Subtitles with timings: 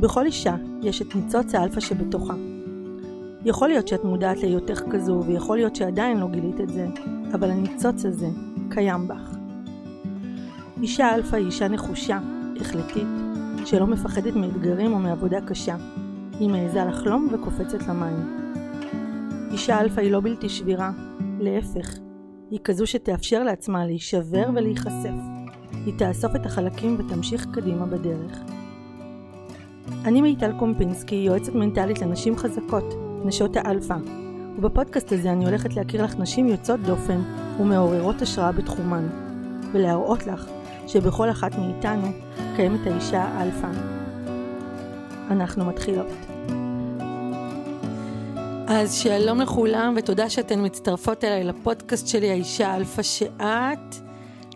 [0.00, 2.34] בכל אישה יש את ניצוץ האלפא שבתוכה.
[3.44, 6.86] יכול להיות שאת מודעת להיותך כזו, ויכול להיות שעדיין לא גילית את זה,
[7.34, 8.26] אבל הניצוץ הזה
[8.70, 9.36] קיים בך.
[10.82, 12.18] אישה אלפא היא אישה נחושה,
[12.60, 13.08] החלטית,
[13.64, 15.76] שלא מפחדת מאתגרים או מעבודה קשה.
[16.40, 18.38] היא מעיזה לחלום וקופצת למים.
[19.52, 20.90] אישה אלפא היא לא בלתי שבירה,
[21.40, 21.98] להפך,
[22.50, 25.14] היא כזו שתאפשר לעצמה להישבר ולהיחשף.
[25.72, 28.59] היא תאסוף את החלקים ותמשיך קדימה בדרך.
[30.04, 32.94] אני מיטל קומפינסקי, יועצת מנטלית לנשים חזקות,
[33.24, 33.96] נשות האלפא,
[34.56, 37.22] ובפודקאסט הזה אני הולכת להכיר לך נשים יוצאות דופן
[37.60, 39.08] ומעוררות השראה בתחומן,
[39.72, 40.46] ולהראות לך
[40.86, 42.08] שבכל אחת מאיתנו
[42.56, 43.68] קיימת האישה האלפא.
[45.30, 46.06] אנחנו מתחילות.
[48.66, 54.09] אז שלום לכולם ותודה שאתן מצטרפות אליי לפודקאסט שלי האישה האלפא שאת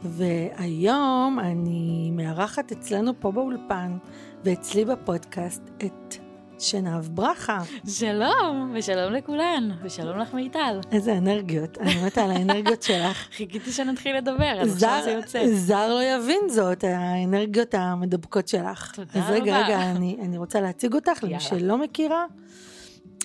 [0.04, 3.96] והיום אני מארחת אצלנו פה באולפן
[4.44, 6.14] ואצלי בפודקאסט את
[6.58, 7.62] שנהב ברכה.
[7.88, 10.80] שלום, ושלום לכולן, ושלום לך מיטל.
[10.92, 13.28] איזה אנרגיות, אני מתה על האנרגיות שלך.
[13.36, 15.46] חיכיתי שנתחיל לדבר, אז עכשיו זה יוצא.
[15.54, 18.92] זר לא יבין זאת, האנרגיות המדבקות שלך.
[18.94, 19.66] תודה אז רגע, רבה.
[19.66, 21.40] רגע, אני, אני רוצה להציג אותך למי.
[21.40, 22.24] שלא מכירה.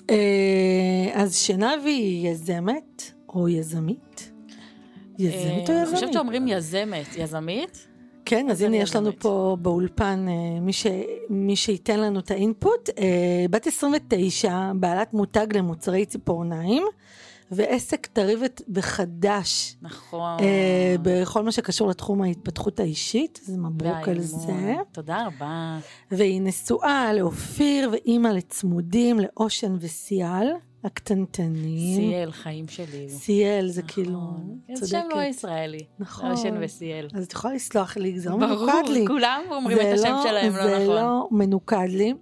[0.10, 0.16] אה,
[1.14, 4.32] אז שנהב היא יזמת או יזמית?
[5.20, 5.96] יזמית או אה, אני יזמית?
[5.96, 7.88] חושבת שאומרים יזמת, יזמית?
[8.26, 9.12] כן, אז הנה אני יש לנו.
[9.20, 10.88] פה באולפן אה, מי, ש...
[11.30, 12.90] מי שייתן לנו את האינפוט.
[12.98, 16.84] אה, בת 29, בעלת מותג למוצרי ציפורניים,
[17.52, 18.36] ועסק טרי
[18.70, 20.40] וחדש נכון.
[20.40, 24.22] אה, בכל מה שקשור לתחום ההתפתחות האישית, אז מברוק על.
[24.22, 24.76] זה.
[24.92, 25.80] תודה רבה.
[26.12, 30.48] והיא נשואה לאופיר ואימא לצמודים, לאושן וסיאל,
[30.84, 31.96] הקטנטנים.
[31.96, 33.10] סיאל, חיים שלי.
[33.10, 33.94] סיאל זה נכון.
[33.94, 34.20] כאילו,
[34.74, 35.30] זה שם לא צודקת.
[35.30, 35.80] ישראלי.
[36.00, 36.32] נכון.
[36.32, 37.08] אושן וסיאל.
[37.14, 39.08] אז את יכולה לסלוח לי, זה לא ברור, מנוקד לי.
[39.08, 40.96] כולם אומרים זה את השם לא- שלהם לא זה נכון.
[40.96, 42.14] לא מנוקד לי.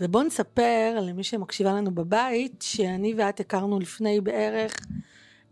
[0.00, 4.74] ובואו נספר למי שמקשיבה לנו בבית, שאני ואת הכרנו לפני בערך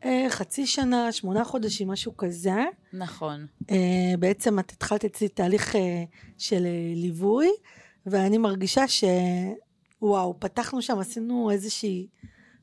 [0.05, 2.65] אה, חצי שנה, שמונה חודשים, משהו כזה.
[2.93, 3.47] נכון.
[3.71, 3.77] אה,
[4.19, 6.05] בעצם את התחלת אצלי תהליך אה,
[6.39, 7.49] של אה, ליווי,
[8.07, 8.85] ואני מרגישה
[10.01, 12.07] שוואו, פתחנו שם, עשינו איזושהי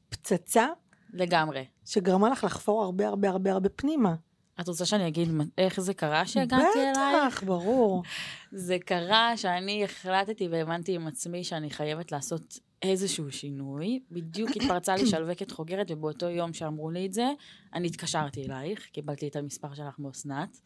[0.09, 0.68] פצצה,
[1.13, 1.66] לגמרי.
[1.85, 4.16] שגרמה לך לחפור הרבה הרבה הרבה הרבה פנימה.
[4.62, 6.97] את רוצה שאני אגיד איך זה קרה שהגעתי אלייך?
[7.34, 8.03] בטח, ברור.
[8.51, 12.59] זה קרה שאני החלטתי והבנתי עם עצמי שאני חייבת לעשות
[12.91, 14.00] איזשהו שינוי.
[14.12, 17.28] בדיוק התפרצה לי שלווקת חוגרת, ובאותו יום שאמרו לי את זה,
[17.73, 20.62] אני התקשרתי אלייך, קיבלתי את המספר שלך מאסנת.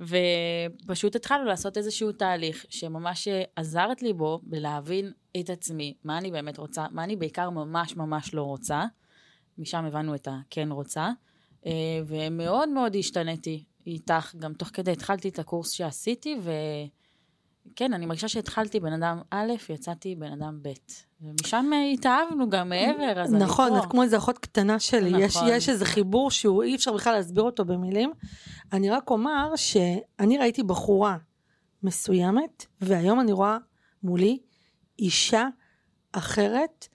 [0.00, 6.58] ופשוט התחלנו לעשות איזשהו תהליך שממש עזרת לי בו בלהבין את עצמי, מה אני באמת
[6.58, 8.84] רוצה, מה אני בעיקר ממש ממש לא רוצה.
[9.58, 11.10] משם הבנו את הכן רוצה.
[11.66, 16.36] אה, ומאוד מאוד השתניתי איתך, גם תוך כדי התחלתי את הקורס שעשיתי,
[17.66, 20.68] וכן, אני מרגישה שהתחלתי בן אדם א', יצאתי בן אדם ב'.
[21.20, 23.78] ומשם אה, התאהבנו גם מעבר, אז אני נכון, פה.
[23.78, 25.48] את כמו איזה אחות קטנה שלי, יש, נכון.
[25.50, 28.12] יש איזה חיבור שהוא אי אפשר בכלל להסביר אותו במילים.
[28.72, 31.16] אני רק אומר שאני ראיתי בחורה
[31.82, 33.58] מסוימת, והיום אני רואה
[34.02, 34.38] מולי
[34.98, 35.48] אישה
[36.12, 36.88] אחרת.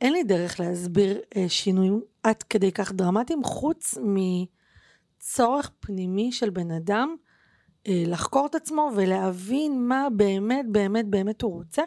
[0.00, 3.98] אין לי דרך להסביר אה, שינויים עד כדי כך דרמטיים, חוץ
[5.18, 7.16] מצורך פנימי של בן אדם
[7.88, 11.82] לחקור את עצמו ולהבין מה באמת באמת באמת הוא רוצה.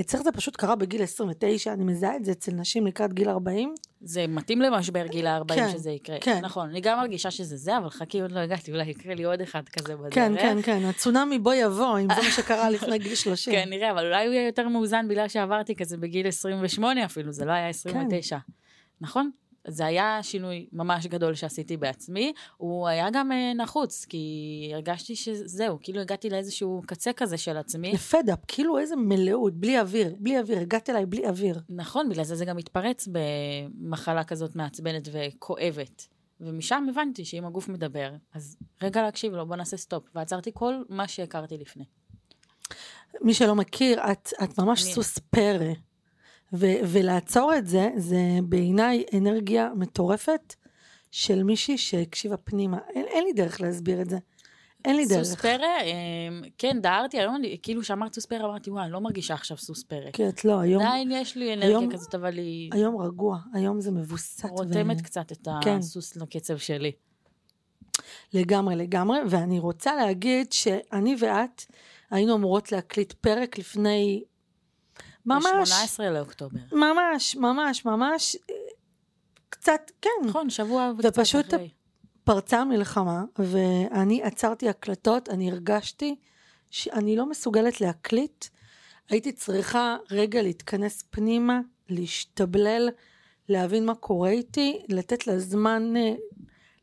[0.00, 3.74] אצלך זה פשוט קרה בגיל 29, אני מזהה את זה אצל נשים לקראת גיל 40.
[4.00, 6.16] זה מתאים למשבר גיל ה-40 כן, שזה יקרה.
[6.20, 6.40] כן.
[6.42, 9.40] נכון, אני גם מרגישה שזה זה, אבל חכי, עוד לא הגעתי, אולי יקרה לי עוד
[9.40, 10.14] אחד כזה בדרך.
[10.14, 13.52] כן, כן, כן, הצונאמי בוא יבוא, אם זה מה שקרה לפני גיל 30.
[13.52, 17.44] כן, נראה, אבל אולי הוא יהיה יותר מאוזן בגלל שעברתי כזה בגיל 28 אפילו, זה
[17.44, 18.38] לא היה 29.
[19.00, 19.30] נכון?
[19.68, 22.32] זה היה שינוי ממש גדול שעשיתי בעצמי.
[22.56, 24.28] הוא היה גם אה, נחוץ, כי
[24.74, 27.92] הרגשתי שזהו, כאילו הגעתי לאיזשהו קצה כזה של עצמי.
[27.92, 31.60] לפדאפ, כאילו איזה מלאות, בלי אוויר, בלי אוויר, הגעת אליי בלי אוויר.
[31.68, 36.06] נכון, בגלל זה זה גם התפרץ במחלה כזאת מעצבנת וכואבת.
[36.40, 40.04] ומשם הבנתי שאם הגוף מדבר, אז רגע להקשיב לו, בוא נעשה סטופ.
[40.14, 41.84] ועצרתי כל מה שהכרתי לפני.
[43.20, 45.72] מי שלא מכיר, את, את ממש אני- סוס פרא.
[46.54, 50.54] ו- ולעצור את זה, זה בעיניי אנרגיה מטורפת
[51.10, 52.78] של מישהי שהקשיבה פנימה.
[52.94, 54.18] אין, אין לי דרך להסביר את זה.
[54.84, 55.22] אין לי דרך.
[55.22, 59.34] סוס פרא, אמ, כן, דהרתי, היום כאילו שאמרת סוס פרא, אמרתי, וואי, אני לא מרגישה
[59.34, 60.10] עכשיו סוס פרא.
[60.12, 63.80] כי את לא, היום, עדיין יש לי היום- אנרגיה כזאת, אבל היא היום רגוע, היום
[63.80, 64.44] זה מבוסת.
[64.50, 65.76] רותמת קצת את כן.
[65.78, 66.92] הסוס לקצב שלי.
[68.32, 71.62] לגמרי, לגמרי, ואני רוצה להגיד שאני ואת
[72.10, 74.22] היינו אמורות להקליט פרק לפני...
[75.26, 76.60] ממש, ב-18 לאוקטובר.
[76.72, 78.36] ממש, ממש, ממש,
[79.48, 81.70] קצת, כן, נכון, שבוע וקצת ופשוט אחרי.
[82.24, 86.16] פרצה המלחמה, ואני עצרתי הקלטות, אני הרגשתי
[86.70, 88.44] שאני לא מסוגלת להקליט
[89.08, 92.88] הייתי צריכה רגע להתכנס פנימה, להשתבלל,
[93.48, 96.14] להבין מה קורה איתי, לתת לה זמן אה,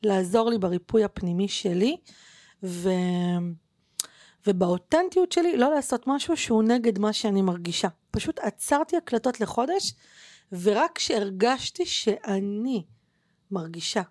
[0.03, 1.97] לעזור לי בריפוי הפנימי שלי,
[2.63, 2.89] ו...
[4.47, 7.88] ובאותנטיות שלי לא לעשות משהו שהוא נגד מה שאני מרגישה.
[8.12, 9.94] פשוט עצרתי הקלטות לחודש,
[10.52, 12.84] ורק כשהרגשתי שאני
[13.52, 14.02] מרגישה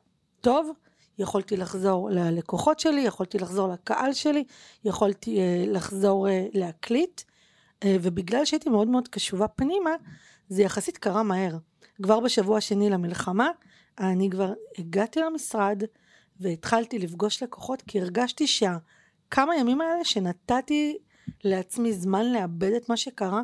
[0.41, 0.70] טוב,
[1.19, 4.44] יכולתי לחזור ללקוחות שלי, יכולתי לחזור לקהל שלי,
[4.85, 9.91] יכולתי uh, לחזור uh, להקליט, uh, ובגלל שהייתי מאוד מאוד קשובה פנימה,
[10.49, 11.56] זה יחסית קרה מהר.
[12.02, 13.49] כבר בשבוע השני למלחמה,
[13.99, 15.82] אני כבר הגעתי למשרד
[16.41, 20.99] והתחלתי לפגוש לקוחות, כי הרגשתי שהכמה ימים האלה שנתתי
[21.44, 23.43] לעצמי זמן לאבד את מה שקרה,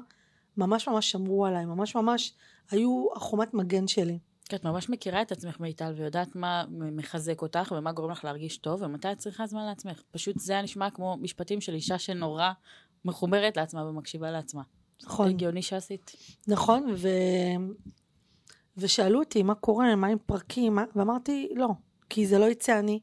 [0.56, 2.34] ממש ממש שמרו עליי, ממש ממש
[2.70, 4.18] היו החומת מגן שלי.
[4.48, 8.58] כי את ממש מכירה את עצמך מיטל ויודעת מה מחזק אותך ומה גורם לך להרגיש
[8.58, 10.02] טוב ומתי את צריכה זמן לעצמך.
[10.10, 12.50] פשוט זה היה נשמע כמו משפטים של אישה שנורא
[13.04, 14.62] מחוברת לעצמה ומקשיבה לעצמה.
[15.02, 15.28] נכון.
[15.28, 16.12] הגיוני שעשית.
[16.48, 17.08] נכון, ו...
[18.76, 20.84] ושאלו אותי מה קורה, מה עם פרקים, מה...
[20.96, 21.68] ואמרתי לא,
[22.08, 23.00] כי זה לא יצא אני.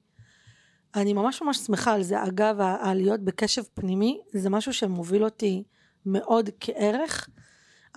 [0.96, 2.24] אני ממש ממש שמחה על זה.
[2.24, 5.64] אגב, העליות בקשב פנימי זה משהו שמוביל אותי
[6.06, 7.30] מאוד כערך.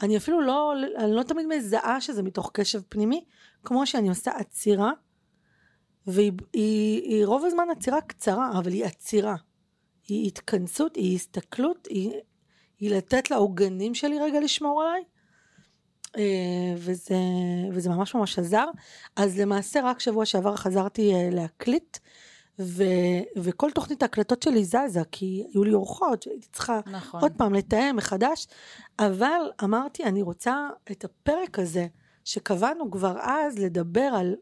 [0.03, 3.25] אני אפילו לא, אני לא תמיד מזהה שזה מתוך קשב פנימי,
[3.65, 4.93] כמו שאני עושה עצירה,
[6.07, 9.37] והיא היא, היא רוב הזמן עצירה קצרה, אבל היא עצירה.
[10.09, 12.13] היא התכנסות, היא הסתכלות, היא,
[12.79, 15.03] היא לתת לעוגנים שלי רגע לשמור עליי,
[16.17, 17.17] אה, וזה,
[17.73, 18.67] וזה ממש ממש עזר.
[19.17, 21.99] אז למעשה רק שבוע שעבר חזרתי אה, להקליט,
[22.59, 22.85] ו,
[23.37, 27.21] וכל תוכנית ההקלטות שלי זזה, כי היו לי אורחות, שהייתי צריכה נכון.
[27.21, 28.47] עוד פעם לתאם מחדש,
[28.99, 31.87] אבל אמרתי, אני רוצה את הפרק הזה,
[32.25, 34.35] שקבענו כבר אז לדבר על,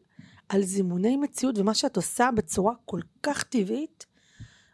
[0.49, 4.05] על זימוני מציאות, ומה שאת עושה בצורה כל כך טבעית,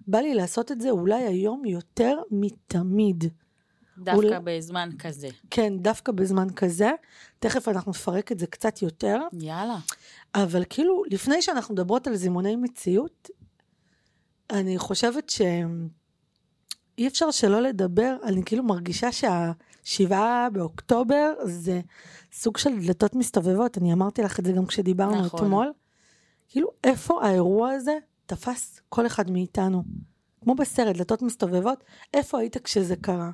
[0.07, 3.23] בא לי לעשות את זה אולי היום יותר מתמיד.
[3.97, 4.39] דווקא אולי...
[4.43, 5.27] בזמן כזה.
[5.49, 6.91] כן, דווקא בזמן כזה.
[7.39, 9.17] תכף אנחנו נפרק את זה קצת יותר.
[9.33, 9.77] יאללה.
[10.35, 13.29] אבל כאילו, לפני שאנחנו מדברות על זימוני מציאות,
[14.49, 21.81] אני חושבת שאי אפשר שלא לדבר, אני כאילו מרגישה שהשבעה באוקטובר זה
[22.33, 25.39] סוג של דלתות מסתובבות, אני אמרתי לך את זה גם כשדיברנו נכון.
[25.39, 25.71] אתמול.
[26.49, 29.83] כאילו, איפה האירוע הזה תפס כל אחד מאיתנו?
[30.41, 31.83] כמו בסרט, דלתות מסתובבות,
[32.13, 33.31] איפה היית כשזה קרה?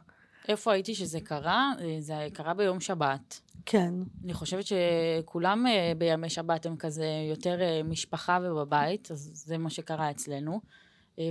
[0.47, 1.71] איפה הייתי שזה קרה?
[1.79, 3.41] אה, זה קרה ביום שבת.
[3.65, 3.93] כן.
[4.23, 9.69] אני חושבת שכולם אה, בימי שבת הם כזה יותר אה, משפחה ובבית, אז זה מה
[9.69, 10.61] שקרה אצלנו.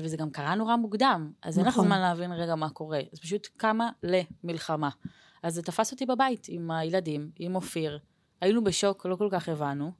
[0.03, 1.61] וזה גם קרה נורא מוקדם, אז נכון.
[1.61, 1.87] אין לך נכון.
[1.87, 3.01] זמן להבין רגע מה קורה.
[3.13, 4.89] אז פשוט קמה למלחמה.
[5.43, 7.99] אז זה תפס אותי בבית עם הילדים, עם אופיר.
[8.41, 9.93] היינו בשוק, לא כל כך הבנו.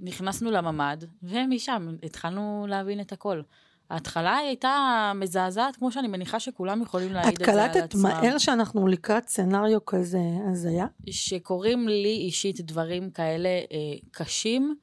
[0.00, 3.42] נכנסנו לממ"ד, ומשם התחלנו להבין את הכל.
[3.90, 7.80] ההתחלה הייתה מזעזעת, כמו שאני מניחה שכולם יכולים להעיד את זה על עצמם.
[7.80, 10.18] את קלטת מהר שאנחנו לקראת סצנריו כזה
[10.50, 10.86] הזיה?
[11.10, 13.76] שקורים לי אישית דברים כאלה אה,
[14.10, 14.74] קשים,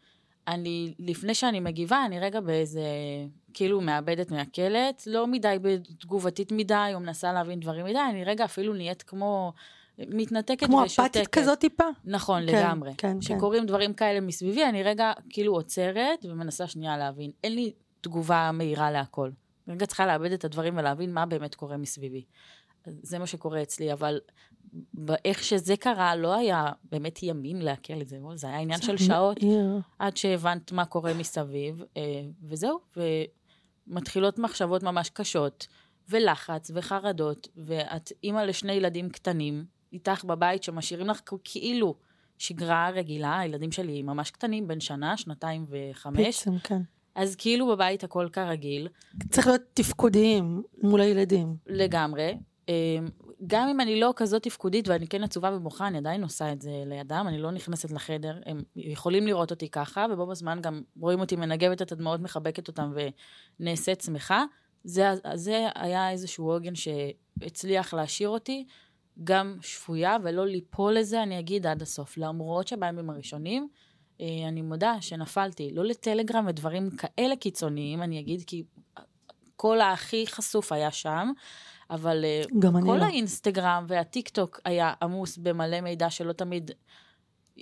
[0.47, 2.81] אני, לפני שאני מגיבה, אני רגע באיזה,
[3.53, 5.57] כאילו מאבדת מהקלט, לא מדי
[5.99, 9.53] תגובתית מדי, או מנסה להבין דברים מדי, אני רגע אפילו נהיית כמו...
[10.07, 11.13] מתנתקת כמו ושותקת.
[11.13, 11.83] כמו אפתית כזאת טיפה?
[12.05, 12.91] נכון, כן, לגמרי.
[12.97, 13.21] כן, כן.
[13.21, 13.67] שקורים כן.
[13.67, 17.31] דברים כאלה מסביבי, אני רגע כאילו עוצרת ומנסה שנייה להבין.
[17.43, 17.71] אין לי
[18.01, 19.29] תגובה מהירה להכל.
[19.67, 22.23] אני רגע צריכה לאבד את הדברים ולהבין מה באמת קורה מסביבי.
[23.01, 24.19] זה מה שקורה אצלי, אבל
[25.25, 29.37] איך שזה קרה, לא היה באמת ימים לעכל את זה, זה היה עניין של שעות,
[29.99, 32.79] עד שהבנת מה קורה מסביב, אה, וזהו,
[33.87, 35.67] ומתחילות מחשבות ממש קשות,
[36.09, 41.95] ולחץ, וחרדות, ואת אימא לשני ילדים קטנים, איתך בבית, שמשאירים לך כאילו
[42.37, 46.17] שגרה רגילה, הילדים שלי ממש קטנים, בן שנה, שנתיים וחמש.
[46.17, 46.81] פיצם, כן.
[47.17, 48.87] אז כאילו בבית הכל כרגיל.
[49.29, 51.55] צריך להיות תפקודיים מול הילדים.
[51.67, 52.37] לגמרי.
[52.69, 52.73] אמ,
[53.47, 56.71] גם אם אני לא כזאת תפקודית ואני כן עצובה ובוכה, אני עדיין עושה את זה
[56.85, 61.35] לידם, אני לא נכנסת לחדר, הם יכולים לראות אותי ככה, ובו בזמן גם רואים אותי
[61.35, 62.93] מנגבת את הדמעות, מחבקת אותם
[63.59, 64.43] ונעשית שמחה.
[64.83, 68.65] זה, זה היה איזשהו עוגן שהצליח להשאיר אותי
[69.23, 72.17] גם שפויה ולא ליפול לזה, אני אגיד עד הסוף.
[72.17, 73.67] למרות שבימים הראשונים,
[74.19, 78.63] אני מודה שנפלתי, לא לטלגרם ודברים כאלה קיצוניים, אני אגיד, כי
[79.55, 81.31] כל הכי חשוף היה שם,
[81.89, 83.03] אבל אה, כל לא.
[83.03, 86.71] האינסטגרם והטיק טוק היה עמוס במלא מידע שלא תמיד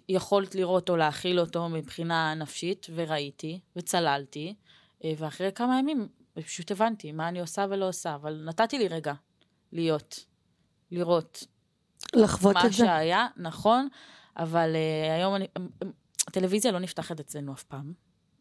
[0.09, 4.55] יכולת לראות או להכיל אותו מבחינה נפשית, וראיתי, וצללתי,
[5.03, 9.13] אה, ואחרי כמה ימים פשוט הבנתי מה אני עושה ולא עושה, אבל נתתי לי רגע
[9.71, 10.25] להיות,
[10.91, 11.43] לראות.
[12.13, 12.83] לחוות את זה.
[12.83, 13.87] מה שהיה, נכון,
[14.37, 15.47] אבל uh, היום אני,
[16.27, 17.93] הטלוויזיה לא נפתחת אצלנו אף פעם.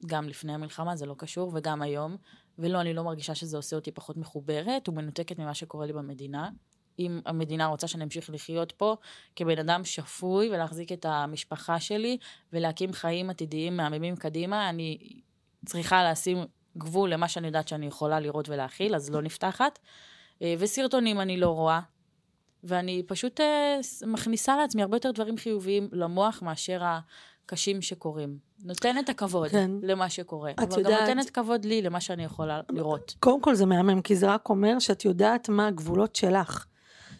[0.06, 2.16] גם לפני המלחמה, זה לא קשור, וגם היום.
[2.58, 6.50] ולא, אני לא מרגישה שזה עושה אותי פחות מחוברת ומנותקת ממה שקורה לי במדינה.
[6.98, 8.96] אם המדינה רוצה שאני אמשיך לחיות פה
[9.36, 12.18] כבן אדם שפוי ולהחזיק את המשפחה שלי
[12.52, 14.98] ולהקים חיים עתידיים מהממים קדימה, אני
[15.66, 16.38] צריכה לשים
[16.78, 19.78] גבול למה שאני יודעת שאני יכולה לראות ולהכיל, אז לא נפתחת.
[20.42, 21.80] אה, וסרטונים אני לא רואה,
[22.64, 26.82] ואני פשוט אה, מכניסה לעצמי הרבה יותר דברים חיוביים למוח מאשר
[27.44, 28.38] הקשים שקורים.
[28.64, 29.70] נותנת הכבוד כן.
[29.82, 33.14] למה שקורה, את אבל יודעת- גם נותנת כבוד לי למה שאני יכולה לראות.
[33.20, 36.66] קודם כל זה מהמם, כי זה רק אומר שאת יודעת מה הגבולות שלך.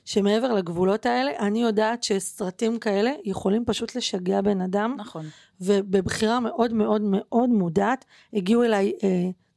[0.05, 5.27] שמעבר לגבולות האלה, אני יודעת שסרטים כאלה יכולים פשוט לשגע בן אדם, נכון.
[5.61, 9.09] ובבחירה מאוד מאוד מאוד מודעת, הגיעו אליי אה,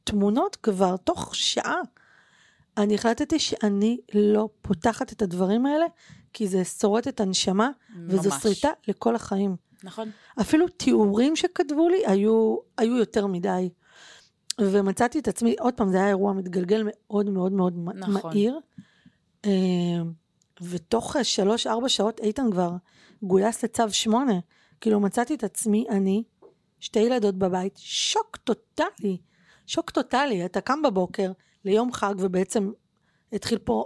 [0.04, 1.76] תמונות כבר תוך שעה.
[2.76, 5.86] אני החלטתי שאני לא פותחת את הדברים האלה,
[6.32, 7.70] כי זה שורט את הנשמה,
[8.06, 8.42] וזו ממש.
[8.42, 9.56] שריטה לכל החיים.
[9.84, 10.10] נכון.
[10.40, 13.68] אפילו תיאורים שכתבו לי היו, היו יותר מדי.
[14.60, 18.30] ומצאתי את עצמי, עוד פעם, זה היה אירוע מתגלגל מאוד מאוד מאוד נכון.
[18.30, 18.58] מהיר.
[19.44, 19.50] אה,
[20.62, 22.70] ותוך אה, שלוש-ארבע שעות איתן כבר
[23.22, 24.38] גויס לצו שמונה.
[24.80, 26.22] כאילו מצאתי את עצמי, אני,
[26.80, 29.16] שתי ילדות בבית, שוק טוטאלי.
[29.66, 30.44] שוק טוטאלי.
[30.44, 31.32] אתה קם בבוקר
[31.64, 32.70] ליום חג ובעצם
[33.32, 33.84] התחיל פה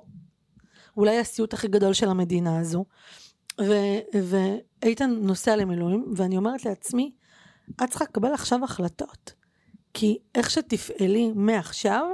[0.97, 2.85] אולי הסיוט הכי גדול של המדינה הזו.
[3.59, 7.13] ואיתן נוסע למילואים, ואני אומרת לעצמי,
[7.71, 9.33] את צריכה לקבל עכשיו החלטות.
[9.95, 12.07] כי איך שתפעלי מעכשיו,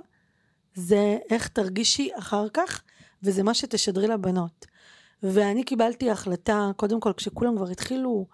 [0.74, 2.82] זה איך תרגישי אחר כך,
[3.22, 4.66] וזה מה שתשדרי לבנות.
[5.22, 8.26] ואני קיבלתי החלטה, קודם כל, כשכולם כבר התחילו,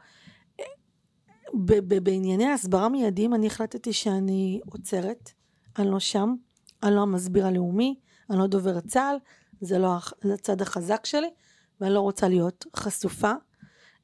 [1.55, 5.31] ב- ב- בענייני הסברה מיידיים, אני החלטתי שאני עוצרת,
[5.79, 6.35] אני לא שם,
[6.83, 7.95] אני לא המסביר הלאומי,
[8.31, 9.17] אני לא דובר צה"ל,
[9.61, 9.89] זה לא
[10.35, 11.31] הצד החזק שלי,
[11.81, 13.33] ואני לא רוצה להיות חשופה.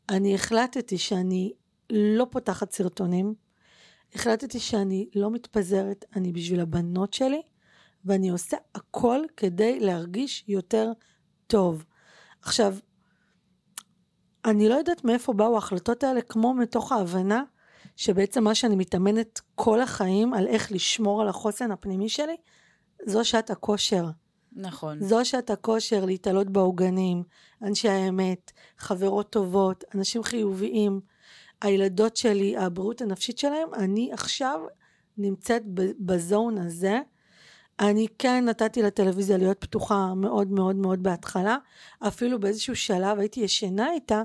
[0.08, 1.52] אני החלטתי שאני
[1.90, 3.34] לא פותחת סרטונים,
[4.14, 7.42] החלטתי שאני לא מתפזרת, אני בשביל הבנות שלי,
[8.04, 10.92] ואני עושה הכל כדי להרגיש יותר
[11.46, 11.84] טוב.
[12.42, 12.76] עכשיו,
[14.44, 17.42] אני לא יודעת מאיפה באו ההחלטות האלה, כמו מתוך ההבנה
[17.96, 22.36] שבעצם מה שאני מתאמנת כל החיים על איך לשמור על החוסן הפנימי שלי,
[23.06, 24.04] זו שעת הכושר.
[24.60, 25.00] נכון.
[25.00, 27.22] זו שעת הכושר להתעלות בעוגנים,
[27.62, 31.00] אנשי האמת, חברות טובות, אנשים חיוביים,
[31.62, 34.60] הילדות שלי, הבריאות הנפשית שלהם, אני עכשיו
[35.18, 35.62] נמצאת
[35.98, 37.00] בזון הזה.
[37.80, 41.56] אני כן נתתי לטלוויזיה להיות פתוחה מאוד מאוד מאוד בהתחלה,
[42.00, 44.22] אפילו באיזשהו שלב הייתי ישנה איתה,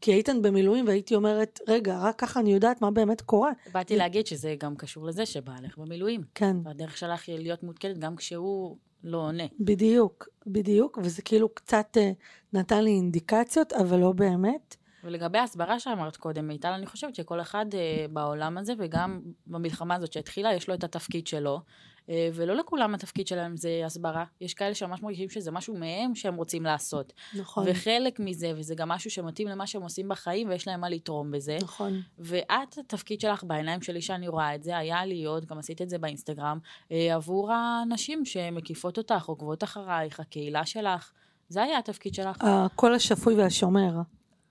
[0.00, 3.50] כי איתן במילואים והייתי אומרת, רגע, רק ככה אני יודעת מה באמת קורה.
[3.72, 6.20] באתי להגיד שזה גם קשור לזה שבעלך במילואים.
[6.34, 9.44] כן, והדרך שלך היא להיות מעודכנת גם כשהוא לא עונה.
[9.60, 12.10] בדיוק, בדיוק, וזה כאילו קצת אה,
[12.52, 14.76] נתן לי אינדיקציות, אבל לא באמת.
[15.04, 20.12] ולגבי ההסברה שאמרת קודם, מיטל, אני חושבת שכל אחד אה, בעולם הזה, וגם במלחמה הזאת
[20.12, 21.60] שהתחילה, יש לו את התפקיד שלו,
[22.08, 24.24] ולא לכולם התפקיד שלהם זה הסברה.
[24.40, 27.12] יש כאלה שממש מרגישים שזה משהו מהם שהם רוצים לעשות.
[27.34, 31.30] נכון, וחלק מזה, וזה גם משהו שמתאים למה שהם עושים בחיים, ויש להם מה לתרום
[31.30, 31.58] בזה.
[31.62, 32.02] נכון.
[32.18, 35.98] ואת, התפקיד שלך בעיניים שלי, שאני רואה את זה, היה להיות, גם עשית את זה
[35.98, 36.58] באינסטגרם,
[36.92, 41.12] אה, עבור הנשים שמקיפות אותך, עוקבות אחרייך, הקהילה שלך.
[41.48, 42.36] זה היה התפקיד שלך.
[42.40, 43.90] הקול השפוי והשומר.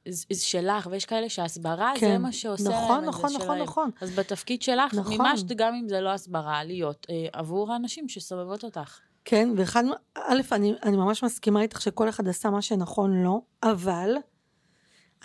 [0.09, 2.21] זה זה שלך, ויש כאלה שהסברה זה כן.
[2.21, 3.63] מה שעושה נכון, להם, נכון, זה נכון, שלהם.
[3.63, 3.89] נכון.
[4.01, 5.11] אז בתפקיד שלך, נכון.
[5.11, 8.99] מימשת גם אם זה לא הסברה, להיות אה, עבור האנשים שסובבות אותך.
[9.25, 9.83] כן, ואחד,
[10.15, 14.15] א', אני, אני ממש מסכימה איתך שכל אחד עשה מה שנכון לו, אבל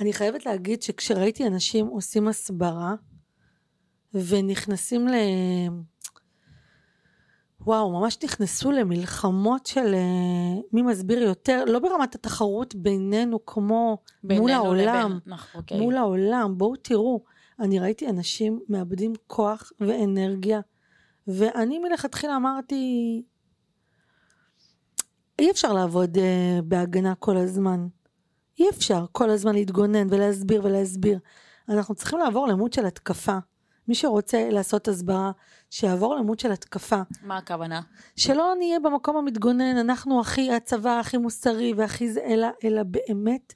[0.00, 2.94] אני חייבת להגיד שכשראיתי אנשים עושים הסברה
[4.14, 5.14] ונכנסים ל...
[7.66, 13.88] וואו, ממש נכנסו למלחמות של אה, מי מסביר יותר, לא ברמת התחרות בינינו כמו
[14.24, 15.10] מול בינינו העולם.
[15.10, 15.80] לבין- נכון, אוקיי.
[15.80, 17.24] מול העולם, בואו תראו,
[17.60, 20.60] אני ראיתי אנשים מאבדים כוח ואנרגיה,
[21.26, 23.22] ואני מלכתחילה אמרתי,
[25.38, 26.20] אי אפשר לעבוד uh,
[26.64, 27.86] בהגנה כל הזמן.
[28.58, 31.18] אי אפשר כל הזמן להתגונן ולהסביר ולהסביר.
[31.68, 33.38] אנחנו צריכים לעבור למוד של התקפה.
[33.88, 35.30] מי שרוצה לעשות הסברה,
[35.70, 37.02] שיעבור למוד של התקפה.
[37.22, 37.80] מה הכוונה?
[38.16, 43.52] שלא נהיה במקום המתגונן, אנחנו הכי, הצבא הכי מוסרי והכי זה, אלא, אלא באמת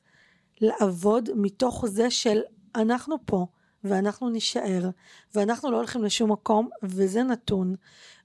[0.61, 2.41] לעבוד מתוך זה של
[2.75, 3.47] אנחנו פה,
[3.85, 4.91] ואנחנו נישאר,
[5.35, 7.75] ואנחנו לא הולכים לשום מקום, וזה נתון.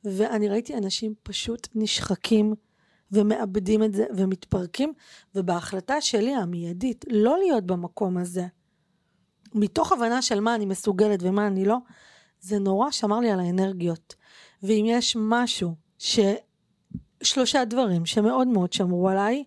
[0.04, 2.54] ואני ראיתי אנשים פשוט נשחקים
[3.12, 4.94] ומאבדים את זה ומתפרקים,
[5.36, 8.48] ובהחלטה שלי המיידית לא להיות במקום הזה,
[9.54, 11.78] מתוך הבנה של מה אני מסוגלת ומה אני לא,
[12.42, 14.16] זה נורא שמר לי על האנרגיות.
[14.64, 16.20] ואם יש משהו ש...
[17.24, 19.44] שלושה דברים שמאוד מאוד שמרו עליי,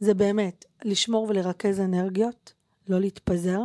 [0.00, 2.52] זה באמת לשמור ולרכז אנרגיות,
[2.88, 3.60] לא להתפזר,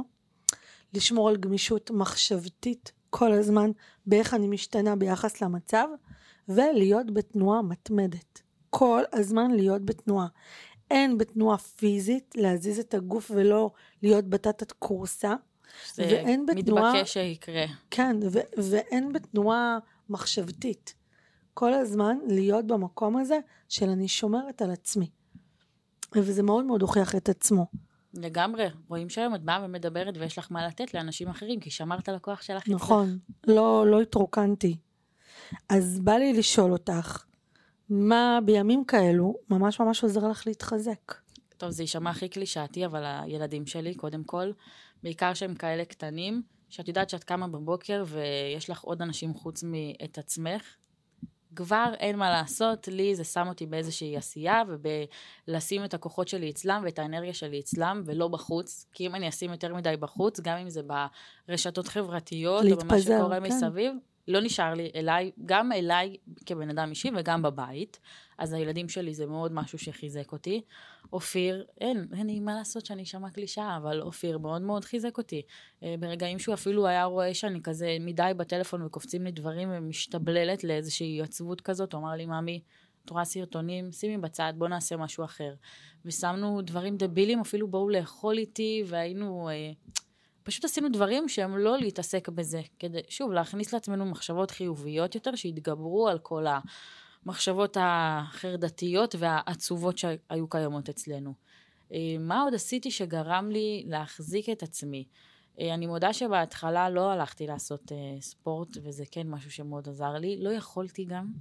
[0.93, 3.71] לשמור על גמישות מחשבתית כל הזמן
[4.05, 5.87] באיך אני משתנה ביחס למצב,
[6.49, 8.41] ולהיות בתנועה מתמדת.
[8.69, 10.27] כל הזמן להיות בתנועה.
[10.91, 13.71] הן בתנועה פיזית, להזיז את הגוף ולא
[14.03, 15.50] להיות בתת קורסה, זה
[15.97, 17.65] ואין בתנועה- מתבקש שיקרה.
[17.91, 18.39] כן, ו-
[18.71, 19.77] ואין בתנועה
[20.09, 20.95] מחשבתית.
[21.53, 25.09] כל הזמן להיות במקום הזה של אני שומרת על עצמי.
[26.15, 27.65] וזה מאוד מאוד הוכיח את עצמו.
[28.13, 28.65] לגמרי.
[28.87, 32.41] רואים שהיום את באה ומדברת ויש לך מה לתת לאנשים אחרים, כי שמרת על הכוח
[32.41, 32.69] שלך.
[32.69, 34.77] נכון, לא, לא התרוקנתי.
[35.69, 37.23] אז בא לי לשאול אותך,
[37.89, 41.13] מה בימים כאלו ממש ממש עוזר לך להתחזק?
[41.57, 44.51] טוב, זה יישמע הכי קלישאתי, אבל הילדים שלי, קודם כל,
[45.03, 50.17] בעיקר שהם כאלה קטנים, שאת יודעת שאת קמה בבוקר ויש לך עוד אנשים חוץ מאת
[50.17, 50.75] עצמך,
[51.55, 56.81] כבר אין מה לעשות, לי זה שם אותי באיזושהי עשייה ובלשים את הכוחות שלי אצלם
[56.85, 60.69] ואת האנרגיה שלי אצלם ולא בחוץ, כי אם אני אשים יותר מדי בחוץ, גם אם
[60.69, 60.81] זה
[61.47, 63.43] ברשתות חברתיות או במה להתפזר, שקורה כן.
[63.43, 63.93] מסביב,
[64.31, 67.99] לא נשאר לי אליי, גם אליי כבן אדם אישי וגם בבית.
[68.37, 70.61] אז הילדים שלי זה מאוד משהו שחיזק אותי.
[71.13, 75.41] אופיר, אין, אין לי מה לעשות שאני אשמע קלישאה, אבל אופיר מאוד מאוד חיזק אותי.
[75.83, 81.21] אה, ברגעים שהוא אפילו היה רואה שאני כזה מדי בטלפון וקופצים לי דברים ומשתבללת לאיזושהי
[81.21, 82.61] עצבות כזאת, הוא אמר לי, ממי,
[83.05, 85.53] את רואה סרטונים, שימי בצד, בוא נעשה משהו אחר.
[86.05, 89.49] ושמנו דברים דבילים, אפילו בואו לאכול איתי, והיינו...
[89.49, 89.71] אה,
[90.43, 96.07] פשוט עשינו דברים שהם לא להתעסק בזה, כדי, שוב, להכניס לעצמנו מחשבות חיוביות יותר, שיתגברו
[96.07, 96.45] על כל
[97.25, 101.33] המחשבות החרדתיות והעצובות שהיו קיימות אצלנו.
[101.93, 105.05] אה, מה עוד עשיתי שגרם לי להחזיק את עצמי?
[105.59, 110.37] אה, אני מודה שבהתחלה לא הלכתי לעשות אה, ספורט, וזה כן משהו שמאוד עזר לי.
[110.39, 111.31] לא יכולתי גם,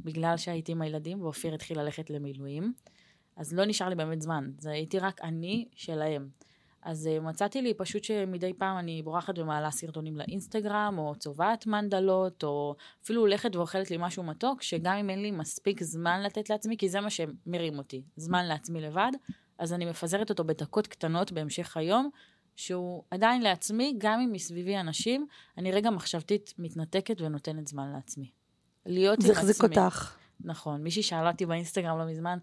[0.00, 2.72] בגלל שהייתי עם הילדים, ואופיר התחיל ללכת למילואים.
[3.36, 6.28] אז לא נשאר לי באמת זמן, זה הייתי רק אני שלהם.
[6.82, 12.44] אז uh, מצאתי לי פשוט שמדי פעם אני בורחת ומעלה סרטונים לאינסטגרם, או צובעת מנדלות,
[12.44, 12.74] או
[13.04, 16.88] אפילו הולכת ואוכלת לי משהו מתוק, שגם אם אין לי מספיק זמן לתת לעצמי, כי
[16.88, 19.12] זה מה שמרים אותי, זמן לעצמי לבד,
[19.58, 22.10] אז אני מפזרת אותו בדקות קטנות בהמשך היום,
[22.56, 25.26] שהוא עדיין לעצמי, גם אם מסביבי אנשים,
[25.58, 28.30] אני רגע מחשבתית מתנתקת ונותנת זמן לעצמי.
[28.86, 29.76] להיות זה עם החזיק עצמי.
[29.78, 30.16] אותך.
[30.40, 30.82] נכון.
[30.82, 32.38] מישהי שאלה אותי באינסטגרם לא מזמן,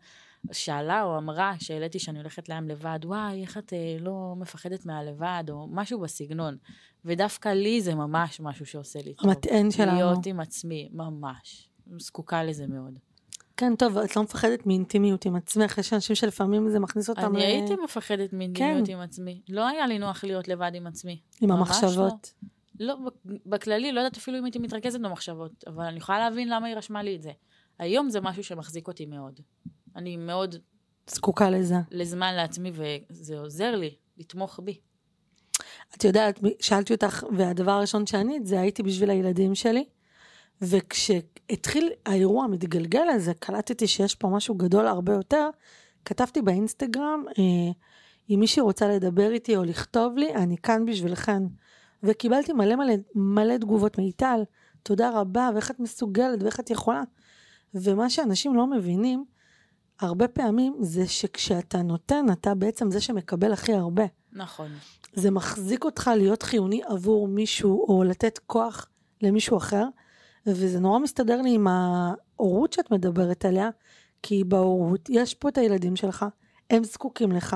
[0.51, 5.43] שאלה או אמרה, שהעליתי שאני הולכת לים לבד, וואי, איך את אה, לא מפחדת מהלבד,
[5.49, 6.57] או משהו בסגנון.
[7.05, 9.29] ודווקא לי זה ממש משהו שעושה לי טוב.
[9.29, 9.91] המטען שלנו.
[9.97, 11.69] להיות עם עצמי, ממש.
[11.97, 12.99] זקוקה לזה מאוד.
[13.57, 17.39] כן, טוב, את לא מפחדת מאינטימיות עם עצמך, יש אנשים שלפעמים זה מכניס אותם אני
[17.39, 18.93] ל- הייתי מפחדת מאינטימיות כן.
[18.93, 19.41] עם עצמי.
[19.49, 21.19] לא היה לי נוח להיות לבד עם עצמי.
[21.41, 22.33] עם המחשבות.
[22.79, 26.67] לא, ב- בכללי, לא יודעת אפילו אם הייתי מתרכזת במחשבות, אבל אני יכולה להבין למה
[26.67, 27.31] היא רשמה לי את זה.
[27.79, 29.39] היום זה משהו שמחזיק אותי מאוד.
[29.95, 30.55] אני מאוד
[31.07, 31.75] זקוקה לזה.
[31.91, 34.79] לזמן לעצמי, וזה עוזר לי לתמוך בי.
[35.95, 39.85] את יודעת, שאלתי אותך, והדבר הראשון שענית זה הייתי בשביל הילדים שלי,
[40.61, 45.49] וכשהתחיל האירוע המתגלגל הזה, קלטתי שיש פה משהו גדול הרבה יותר,
[46.05, 47.71] כתבתי באינסטגרם, אה,
[48.29, 51.43] אם מישהי רוצה לדבר איתי או לכתוב לי, אני כאן בשבילכן.
[52.03, 54.43] וקיבלתי מלא מלא, מלא תגובות מאיטל,
[54.83, 57.03] תודה רבה, ואיך את מסוגלת, ואיך את יכולה.
[57.73, 59.25] ומה שאנשים לא מבינים,
[59.99, 64.03] הרבה פעמים זה שכשאתה נותן, אתה בעצם זה שמקבל הכי הרבה.
[64.33, 64.67] נכון.
[65.13, 68.87] זה מחזיק אותך להיות חיוני עבור מישהו, או לתת כוח
[69.21, 69.85] למישהו אחר,
[70.45, 73.69] וזה נורא מסתדר לי עם ההורות שאת מדברת עליה,
[74.23, 76.25] כי בהורות יש פה את הילדים שלך,
[76.69, 77.55] הם זקוקים לך,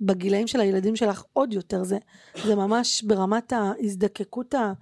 [0.00, 1.98] בגילאים של הילדים שלך עוד יותר, זה,
[2.44, 4.72] זה ממש ברמת ההזדקקות, ה-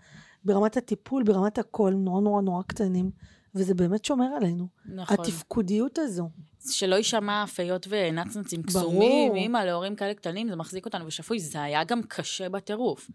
[0.44, 3.11] ברמת הטיפול, ברמת הכל, נורא נורא נורא קטנים,
[3.55, 4.66] וזה באמת שומר עלינו.
[4.87, 5.16] נכון.
[5.20, 6.29] התפקודיות הזו.
[6.70, 8.62] שלא יישמע פיות ונצנצים.
[8.62, 11.38] קסומים, אימא להורים כאלה קטנים, זה מחזיק אותנו בשפוי.
[11.38, 13.11] זה היה גם קשה בטירוף.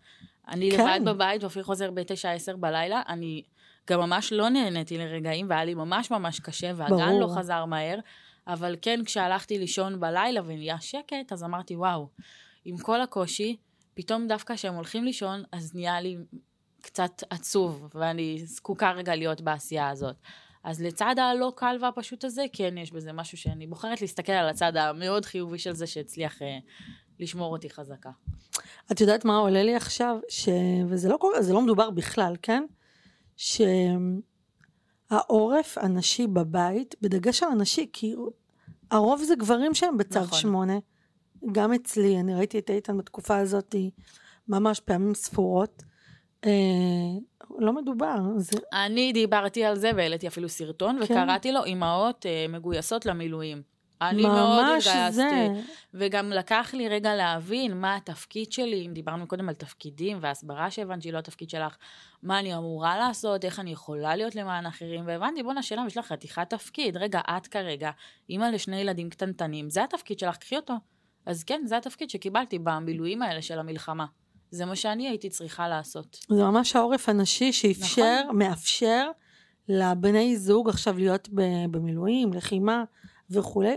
[0.48, 0.98] אני כן.
[1.00, 3.44] לבד בבית, ואופיר חוזר בתשע עשר בלילה, אני
[3.90, 7.16] גם ממש לא נהניתי לרגעים, והיה לי ממש ממש קשה, והגן.
[7.20, 8.00] לא חזר מהר.
[8.48, 12.08] אבל כן, כשהלכתי לישון בלילה ונהיה שקט, אז אמרתי, וואו,
[12.66, 13.58] עם כל הקושי,
[13.94, 16.18] פתאום דווקא כשהם הולכים לישון, אז נהיה לי
[16.82, 20.16] קצת עצוב, ואני זקוקה רגע להיות בעשייה הזאת.
[20.66, 24.78] אז לצד הלא קל והפשוט הזה, כן יש בזה משהו שאני בוחרת להסתכל על הצד
[24.78, 26.58] המאוד חיובי של זה, שהצליח אה,
[27.20, 28.10] לשמור אותי חזקה.
[28.92, 30.18] את יודעת מה עולה לי עכשיו?
[30.30, 30.50] ש...
[30.88, 32.64] וזה לא, קורה, זה לא מדובר בכלל, כן?
[35.12, 38.16] שהעורף הנשי בבית, בדגש על הנשי, כי
[38.92, 40.40] הרוב זה גברים שהם בצו נכון.
[40.40, 40.78] שמונה.
[41.52, 43.76] גם אצלי, אני ראיתי את איתן בתקופה הזאת
[44.48, 45.84] ממש פעמים ספורות.
[46.46, 46.52] אה,
[47.60, 48.58] לא מדובר, זה...
[48.74, 51.14] אני דיברתי על זה והעליתי אפילו סרטון, כן.
[51.14, 53.62] וקראתי לו אמהות אה, מגויסות למילואים.
[54.02, 55.12] אני מאוד התגייסתי.
[55.12, 55.48] זה.
[55.94, 61.02] וגם לקח לי רגע להבין מה התפקיד שלי, אם דיברנו קודם על תפקידים והסברה שהבנתי
[61.02, 61.76] שהיא לא התפקיד שלך,
[62.24, 66.06] מה אני אמורה לעשות, איך אני יכולה להיות למען אחרים, והבנתי, בואנה, שאלה, יש לך
[66.06, 66.98] חתיכת תפקיד.
[66.98, 67.92] רגע, את כרגע,
[68.30, 70.74] אימא לשני ילדים קטנטנים, זה התפקיד שלך, קחי אותו.
[71.26, 74.06] אז כן, זה התפקיד שקיבלתי במילואים האלה של המלחמה.
[74.52, 76.18] זה מה שאני הייתי צריכה לעשות.
[76.30, 78.38] זה ממש העורף הנשי שאפשר, נכון.
[78.38, 79.12] מאפשר
[79.70, 81.30] לבני זוג עכשיו להיות
[81.72, 82.84] במילואים, לחימה
[83.30, 83.76] וכולי,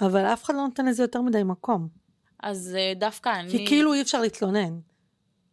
[0.00, 1.88] אבל אף אחד לא נותן לזה יותר מדי מקום.
[2.42, 3.50] אז אה, דווקא אני...
[3.50, 4.78] כי כאילו אי אפשר להתלונן.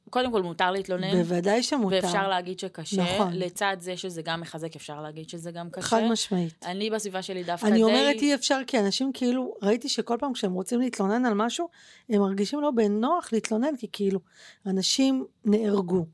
[0.10, 1.12] קודם כל, מותר להתלונן.
[1.12, 2.00] בוודאי שמותר.
[2.04, 3.34] ואפשר להגיד שקשה, נכון.
[3.34, 5.88] לצד זה שזה גם מחזק, אפשר להגיד שזה גם קשה.
[5.88, 6.65] חד משמעית.
[6.65, 7.84] אני בסביבה שלי דווקא אני די...
[7.84, 11.67] אומרת אי אפשר כי אנשים כאילו, ראיתי שכל פעם כשהם רוצים להתלונן על משהו,
[12.10, 14.19] הם מרגישים לא בנוח להתלונן, כי כאילו,
[14.65, 16.06] אנשים נהרגו,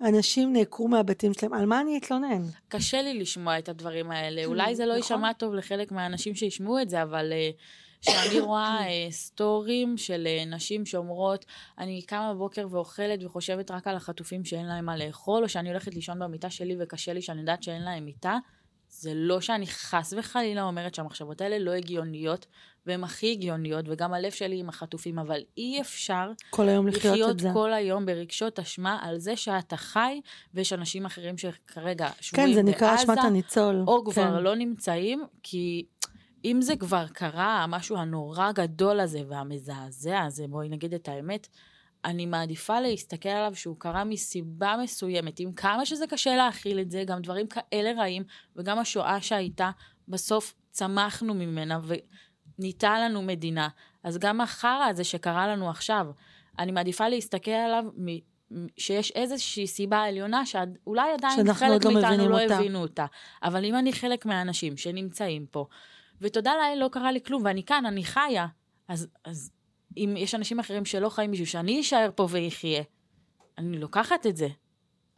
[0.00, 2.42] אנשים נעקרו מהבתים שלהם, על מה אני אתלונן?
[2.68, 4.44] קשה לי לשמוע את הדברים האלה.
[4.44, 5.16] אולי זה לא נכון.
[5.16, 7.50] יישמע טוב לחלק מהאנשים שישמעו את זה, אבל אה,
[8.06, 11.44] כשאני רואה אה, סטורים של אה, נשים שאומרות,
[11.78, 15.94] אני קמה בבוקר ואוכלת וחושבת רק על החטופים שאין להם מה לאכול, או שאני הולכת
[15.94, 18.38] לישון במיטה שלי וקשה לי שאני יודעת שאין להם מיטה,
[18.88, 22.46] זה לא שאני חס וחלילה אומרת שהמחשבות האלה לא הגיוניות,
[22.86, 27.30] והן הכי הגיוניות, וגם הלב שלי עם החטופים, אבל אי אפשר כל היום לחיות לחיות
[27.30, 27.48] את זה.
[27.52, 30.20] כל היום ברגשות אשמה על זה שאתה חי,
[30.54, 33.84] ויש אנשים אחרים שכרגע כן, שבויים זה נקרא בעזה, אשמת הניצול.
[33.86, 34.42] או כבר כן.
[34.42, 35.86] לא נמצאים, כי
[36.44, 41.48] אם זה כבר קרה, המשהו הנורא גדול הזה והמזעזע הזה, בואי נגיד את האמת,
[42.04, 47.04] אני מעדיפה להסתכל עליו שהוא קרה מסיבה מסוימת, עם כמה שזה קשה להכיל את זה,
[47.06, 48.22] גם דברים כאלה רעים,
[48.56, 49.70] וגם השואה שהייתה,
[50.08, 51.80] בסוף צמחנו ממנה
[52.58, 53.68] וניתה לנו מדינה.
[54.02, 56.06] אז גם החרא הזה שקרה לנו עכשיו,
[56.58, 58.34] אני מעדיפה להסתכל עליו מ...
[58.76, 62.56] שיש איזושהי סיבה עליונה שאולי עדיין חלק לא מאיתנו לא אותה.
[62.56, 63.06] הבינו אותה.
[63.42, 65.66] אבל אם אני חלק מהאנשים שנמצאים פה,
[66.24, 68.46] ותודה לאל לא קרה לי כלום, ואני כאן, אני חיה,
[68.88, 69.50] אז, אז
[69.96, 72.82] אם יש אנשים אחרים שלא חיים בשביל שאני אשאר פה ואחיה,
[73.58, 74.48] אני לוקחת את זה.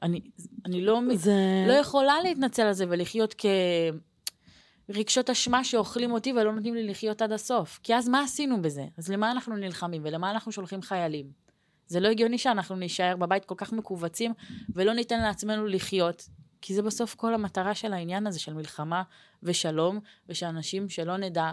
[0.02, 0.20] אני,
[0.64, 1.64] אני לא, זה...
[1.68, 3.34] לא יכולה להתנצל על זה ולחיות
[4.88, 7.80] כרגשות אשמה שאוכלים אותי ולא נותנים לי לחיות עד הסוף.
[7.82, 8.86] כי אז מה עשינו בזה?
[8.98, 11.30] אז למה אנחנו נלחמים ולמה אנחנו שולחים חיילים?
[11.86, 14.32] זה לא הגיוני שאנחנו נישאר בבית כל כך מכווצים
[14.74, 16.28] ולא ניתן לעצמנו לחיות,
[16.66, 19.02] כי זה בסוף כל המטרה של העניין הזה של מלחמה
[19.42, 21.50] ושלום, ושאנשים שלא נדע,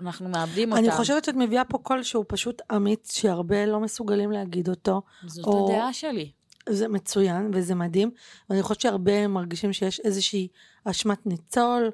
[0.00, 0.84] אנחנו מאבדים אותם.
[0.84, 5.02] אני חושבת שאת מביאה פה קול שהוא פשוט אמיץ, שהרבה לא מסוגלים להגיד אותו.
[5.26, 6.30] זאת או- הדעה שלי.
[6.68, 8.10] זה מצוין וזה מדהים,
[8.50, 10.48] ואני חושבת שהרבה מרגישים שיש איזושהי
[10.84, 11.90] אשמת ניצול,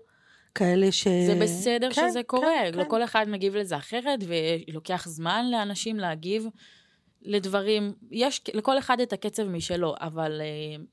[0.54, 1.08] כאלה ש...
[1.08, 2.78] זה בסדר כן, שזה קורה, כן, כן.
[2.78, 4.20] לכל אחד מגיב לזה אחרת,
[4.68, 6.46] ולוקח זמן לאנשים להגיב
[7.22, 7.92] לדברים.
[8.10, 10.84] יש לכל אחד את הקצב משלו, אבל אה,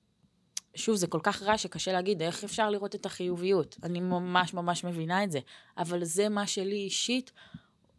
[0.75, 3.77] שוב, זה כל כך רע שקשה להגיד איך אפשר לראות את החיוביות.
[3.83, 5.39] אני ממש ממש מבינה את זה,
[5.77, 7.31] אבל זה מה שלי אישית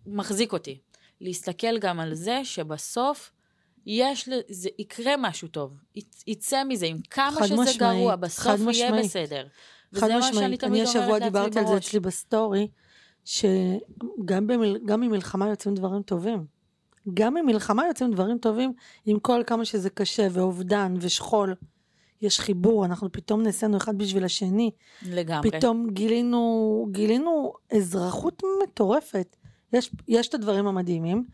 [0.06, 0.78] מחזיק אותי.
[1.20, 3.32] להסתכל גם על זה שבסוף
[3.86, 8.66] יש, זה יקרה משהו טוב, יצ- יצא מזה, עם כמה שזה משמעית, גרוע, בסוף יהיה
[8.66, 9.04] משמעית.
[9.04, 9.46] בסדר.
[9.94, 10.64] חד משמעית.
[10.64, 11.76] אני השבוע דיברתי על זה.
[11.76, 12.68] אצלי בסטורי,
[13.24, 14.78] שגם במל...
[14.96, 16.44] ממלחמה יוצאים דברים טובים.
[17.14, 18.72] גם ממלחמה יוצאים דברים טובים,
[19.06, 21.54] עם כל כמה שזה קשה, ואובדן, ושכול.
[22.22, 24.70] יש חיבור, אנחנו פתאום נעשינו אחד בשביל השני.
[25.02, 25.50] לגמרי.
[25.50, 29.36] פתאום גילינו, גילינו אזרחות מטורפת.
[29.72, 31.24] יש, יש את הדברים המדהימים,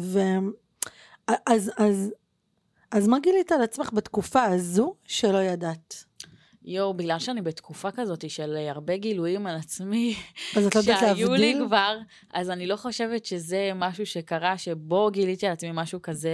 [0.00, 0.18] ו...
[1.46, 2.12] אז, אז,
[2.90, 6.04] אז מה גילית על עצמך בתקופה הזו שלא ידעת?
[6.64, 10.14] יואו, בגלל שאני בתקופה כזאת של הרבה גילויים על עצמי,
[10.56, 11.66] אז את לא יודעת שהיו לי להבדיל?
[11.66, 11.98] כבר,
[12.32, 16.30] אז אני לא חושבת שזה משהו שקרה, שבו גיליתי על עצמי משהו כזה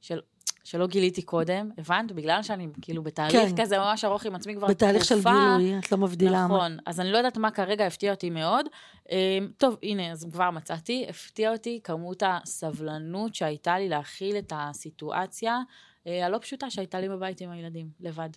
[0.00, 0.20] של...
[0.64, 2.12] שלא גיליתי קודם, הבנת?
[2.12, 3.62] בגלל שאני כאילו בתהליך כן.
[3.62, 5.56] כזה ממש ארוך עם עצמי כבר בתהליך של תקופה.
[5.58, 6.46] גילוי, את לא מבדילה.
[6.46, 8.66] מה- נכון, אז אני לא יודעת מה כרגע הפתיע אותי מאוד.
[9.10, 9.16] אמ,
[9.58, 15.58] טוב, הנה, אז כבר מצאתי, הפתיע אותי כמות הסבלנות שהייתה לי להכיל את הסיטואציה
[16.06, 18.28] אה, הלא פשוטה שהייתה לי בבית עם הילדים, לבד.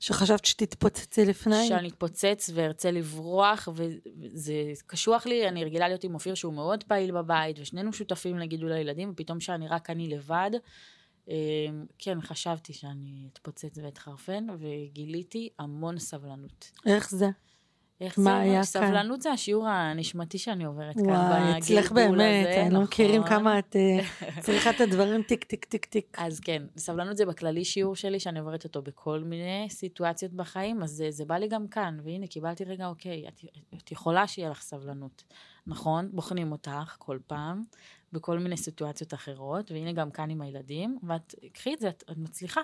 [0.00, 1.68] שחשבת שתתפוצצי לפני?
[1.68, 4.52] שאני אתפוצץ וארצה לברוח, וזה
[4.86, 9.10] קשוח לי, אני רגילה להיות עם אופיר שהוא מאוד פעיל בבית, ושנינו שותפים לגידול הילדים,
[9.12, 10.50] ופתאום שאני רק אני לבד.
[11.28, 16.70] אמ, כן, חשבתי שאני אתפוצץ ואתחרפן, וגיליתי המון סבלנות.
[16.86, 17.26] איך זה?
[18.00, 18.40] איך מה זה?
[18.40, 18.62] היה כאן?
[18.62, 23.28] סבלנות זה השיעור הנשמתי שאני עוברת כאן וואי, אצלך בגלגול באמת, הזה, לא מכירים נכון.
[23.28, 24.00] כמה את אה,
[24.44, 26.16] צריכה את הדברים טיק טיק טיק טיק.
[26.18, 30.90] אז כן, סבלנות זה בכללי שיעור שלי, שאני עוברת אותו בכל מיני סיטואציות בחיים, אז
[30.90, 33.40] זה, זה בא לי גם כאן, והנה, קיבלתי רגע, אוקיי, את,
[33.74, 35.24] את יכולה שיהיה לך סבלנות.
[35.66, 37.64] נכון, בוחנים אותך כל פעם,
[38.12, 42.16] בכל מיני סיטואציות אחרות, והנה גם כאן עם הילדים, ואת, קחי את זה, את, את
[42.16, 42.60] מצליחה.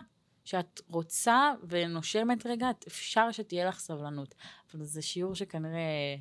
[0.46, 4.34] שאת רוצה ונושמת רגע, אפשר שתהיה לך סבלנות.
[4.74, 6.16] אבל זה שיעור שכנראה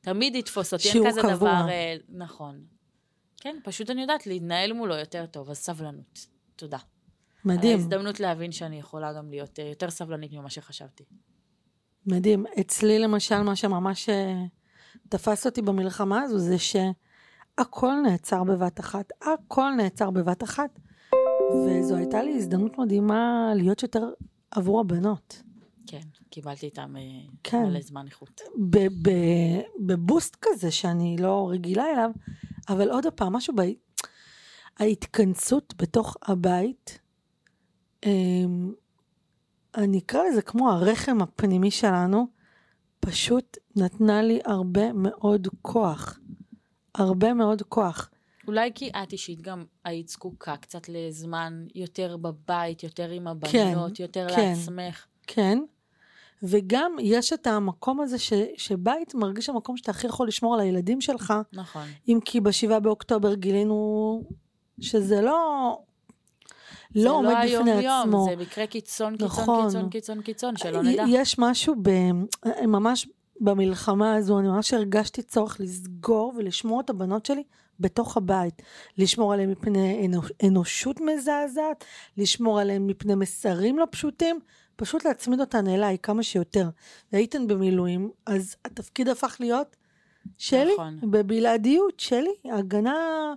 [0.00, 1.34] תמיד יתפוס אותי, אין כזה קבוע.
[1.34, 1.68] דבר...
[1.68, 2.64] אה, נכון.
[3.36, 6.26] כן, פשוט אני יודעת להתנהל מולו יותר טוב, אז סבלנות.
[6.56, 6.78] תודה.
[7.44, 11.04] מדהים, ההזדמנות להבין שאני יכולה גם להיות אה, יותר סבלנית ממה שחשבתי.
[12.06, 12.44] מדהים.
[12.60, 14.34] אצלי למשל, מה שממש אה,
[15.08, 19.12] תפס אותי במלחמה הזו, זה שהכל נעצר בבת אחת.
[19.22, 20.78] הכל נעצר בבת אחת.
[21.54, 24.10] וזו הייתה לי הזדמנות מדהימה להיות יותר
[24.50, 25.42] עבור הבנות.
[25.86, 27.02] כן, קיבלתי איתם אה,
[27.44, 27.62] כן.
[27.62, 28.40] מלא זמן איכות.
[29.86, 32.10] בבוסט כזה שאני לא רגילה אליו,
[32.68, 33.60] אבל עוד פעם, משהו ב...
[34.78, 36.98] ההתכנסות בתוך הבית,
[38.06, 38.72] אמ,
[39.74, 42.26] אני אקרא לזה כמו הרחם הפנימי שלנו,
[43.00, 46.18] פשוט נתנה לי הרבה מאוד כוח.
[46.94, 48.10] הרבה מאוד כוח.
[48.48, 54.00] אולי כי את אישית גם היית זקוקה קצת לזמן יותר בבית, יותר עם כן, הבנות,
[54.00, 54.48] יותר כן.
[54.48, 55.06] לעצמך.
[55.26, 55.58] כן.
[56.42, 61.00] וגם יש את המקום הזה ש, שבית מרגיש המקום שאתה הכי יכול לשמור על הילדים
[61.00, 61.86] שלך, נכון.
[62.08, 64.22] אם כי בשבעה באוקטובר גילינו
[64.80, 65.78] שזה לא,
[66.94, 68.26] לא עומד בפני זה לא היום-יום, עצמו.
[68.30, 69.66] זה מקרה קיצון, קיצון, נכון.
[69.66, 71.04] קיצון, קיצון, קיצון, שלא נדע.
[71.08, 71.90] יש משהו ב...
[72.66, 73.08] ממש
[73.40, 77.42] במלחמה הזו, אני ממש הרגשתי צורך לסגור ולשמור את הבנות שלי
[77.80, 78.62] בתוך הבית.
[78.98, 81.84] לשמור עליהן מפני אנוש, אנושות מזעזעת,
[82.16, 84.40] לשמור עליהן מפני מסרים לא פשוטים,
[84.76, 86.68] פשוט להצמיד אותן אליי כמה שיותר.
[87.12, 89.76] והייתן במילואים, אז התפקיד הפך להיות
[90.38, 90.98] שלי, נכון.
[91.10, 93.34] בבלעדיות שלי, הגנה...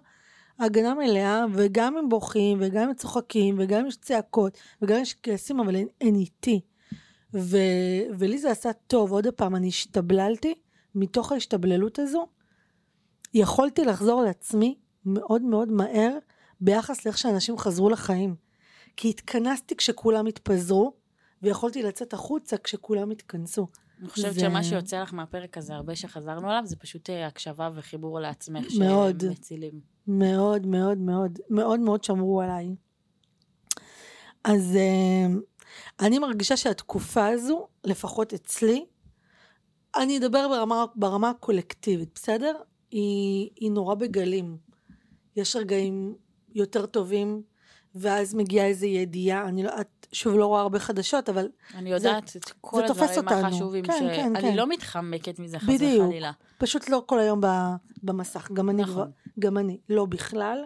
[0.59, 5.59] הגנה מלאה, וגם הם בוכים, וגם הם צוחקים, וגם אם יש צעקות, וגם יש כעסים,
[5.59, 6.61] אבל הן, הן איתי.
[7.33, 7.57] ו,
[8.17, 10.53] ולי זה עשה טוב, עוד פעם, אני השתבללתי,
[10.95, 12.27] מתוך ההשתבללות הזו,
[13.33, 16.17] יכולתי לחזור לעצמי מאוד מאוד מהר,
[16.61, 18.35] ביחס לאיך שאנשים חזרו לחיים.
[18.97, 20.93] כי התכנסתי כשכולם התפזרו,
[21.41, 23.67] ויכולתי לצאת החוצה כשכולם התכנסו.
[24.01, 27.69] אני חושבת זה- שמה שיוצא לך מהפרק הזה, הרבה שחזרנו עליו, זה פשוט אה, הקשבה
[27.75, 29.21] וחיבור לעצמך, מאוד.
[29.21, 29.79] שמצילים.
[30.07, 32.75] מאוד מאוד מאוד מאוד מאוד שמרו עליי.
[34.43, 35.33] אז אה,
[35.99, 38.85] אני מרגישה שהתקופה הזו, לפחות אצלי,
[39.95, 42.53] אני אדבר ברמה, ברמה הקולקטיבית, בסדר?
[42.91, 44.57] היא, היא נורא בגלים.
[45.35, 46.15] יש רגעים
[46.55, 47.41] יותר טובים,
[47.95, 52.35] ואז מגיעה איזו ידיעה, אני לא, את שוב לא רואה הרבה חדשות, אבל אני יודעת
[52.35, 53.27] את כל הדברים.
[53.27, 54.55] החשובים, כן, כן, שאני כן.
[54.55, 56.05] לא מתחמקת מזה חס בדיוק.
[56.05, 56.31] וחלילה.
[56.57, 58.51] פשוט לא כל היום ב- במסך.
[58.53, 59.11] גם אני, נכון.
[59.39, 60.63] גם אני, לא בכלל.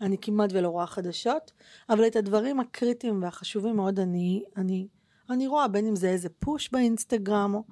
[0.00, 1.52] אני כמעט ולא רואה חדשות,
[1.90, 4.88] אבל את הדברים הקריטיים והחשובים מאוד אני, אני,
[5.30, 7.62] אני רואה, בין אם זה איזה פוש באינסטגרם, או...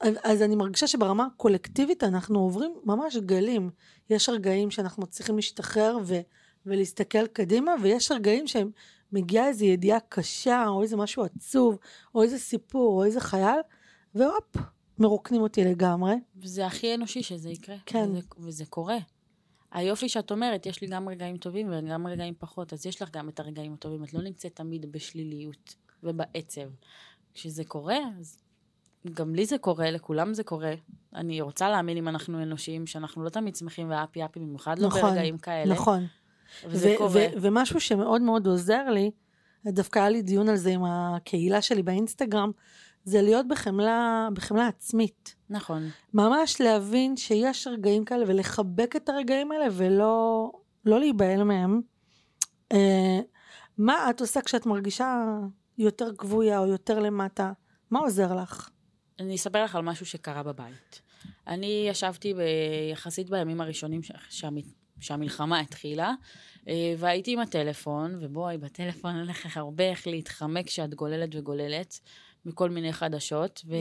[0.00, 3.70] אז, אני מרגישה שברמה הקולקטיבית אנחנו עוברים ממש גלים.
[4.10, 6.20] יש רגעים שאנחנו מצליחים להשתחרר ו,
[6.66, 11.78] ולהסתכל קדימה, ויש רגעים שמגיעה איזו ידיעה קשה, או איזה משהו עצוב,
[12.14, 13.60] או איזה סיפור, או איזה חייל,
[14.14, 14.56] והופ,
[14.98, 16.14] מרוקנים אותי לגמרי.
[16.36, 17.76] וזה הכי אנושי שזה יקרה.
[17.86, 18.10] כן.
[18.10, 18.98] וזה, וזה קורה.
[19.72, 23.28] היופי שאת אומרת, יש לי גם רגעים טובים וגם רגעים פחות, אז יש לך גם
[23.28, 24.04] את הרגעים הטובים.
[24.04, 26.68] את לא נמצאת תמיד בשליליות ובעצב.
[27.34, 28.38] כשזה קורה, אז
[29.14, 30.74] גם לי זה קורה, לכולם זה קורה.
[31.14, 35.00] אני רוצה להאמין אם אנחנו אנושיים, שאנחנו לא תמיד שמחים ואפי אפי, במיוחד לא נכון,
[35.00, 35.74] ברגעים כאלה.
[35.74, 36.06] נכון.
[36.66, 37.10] וזה ו- קורה.
[37.10, 39.10] ו- ומשהו שמאוד מאוד עוזר לי,
[39.66, 42.50] דווקא היה לי דיון על זה עם הקהילה שלי באינסטגרם,
[43.04, 45.34] זה להיות בחמלה, בחמלה עצמית.
[45.50, 45.88] נכון.
[46.14, 50.50] ממש להבין שיש רגעים כאלה ולחבק את הרגעים האלה ולא
[50.84, 51.80] לא להיבהל מהם.
[52.72, 53.20] אה,
[53.78, 55.24] מה את עושה כשאת מרגישה
[55.78, 57.52] יותר כבויה או יותר למטה?
[57.90, 58.70] מה עוזר לך?
[59.20, 61.02] אני אספר לך על משהו שקרה בבית.
[61.46, 62.38] אני ישבתי ב...
[62.92, 64.12] יחסית בימים הראשונים ש...
[64.28, 64.56] שהמ...
[65.00, 66.14] שהמלחמה התחילה,
[66.68, 72.00] אה, והייתי עם הטלפון, ובואי, בטלפון אין לך הרבה איך להתחמק כשאת גוללת וגוללת
[72.44, 73.74] מכל מיני חדשות, ו...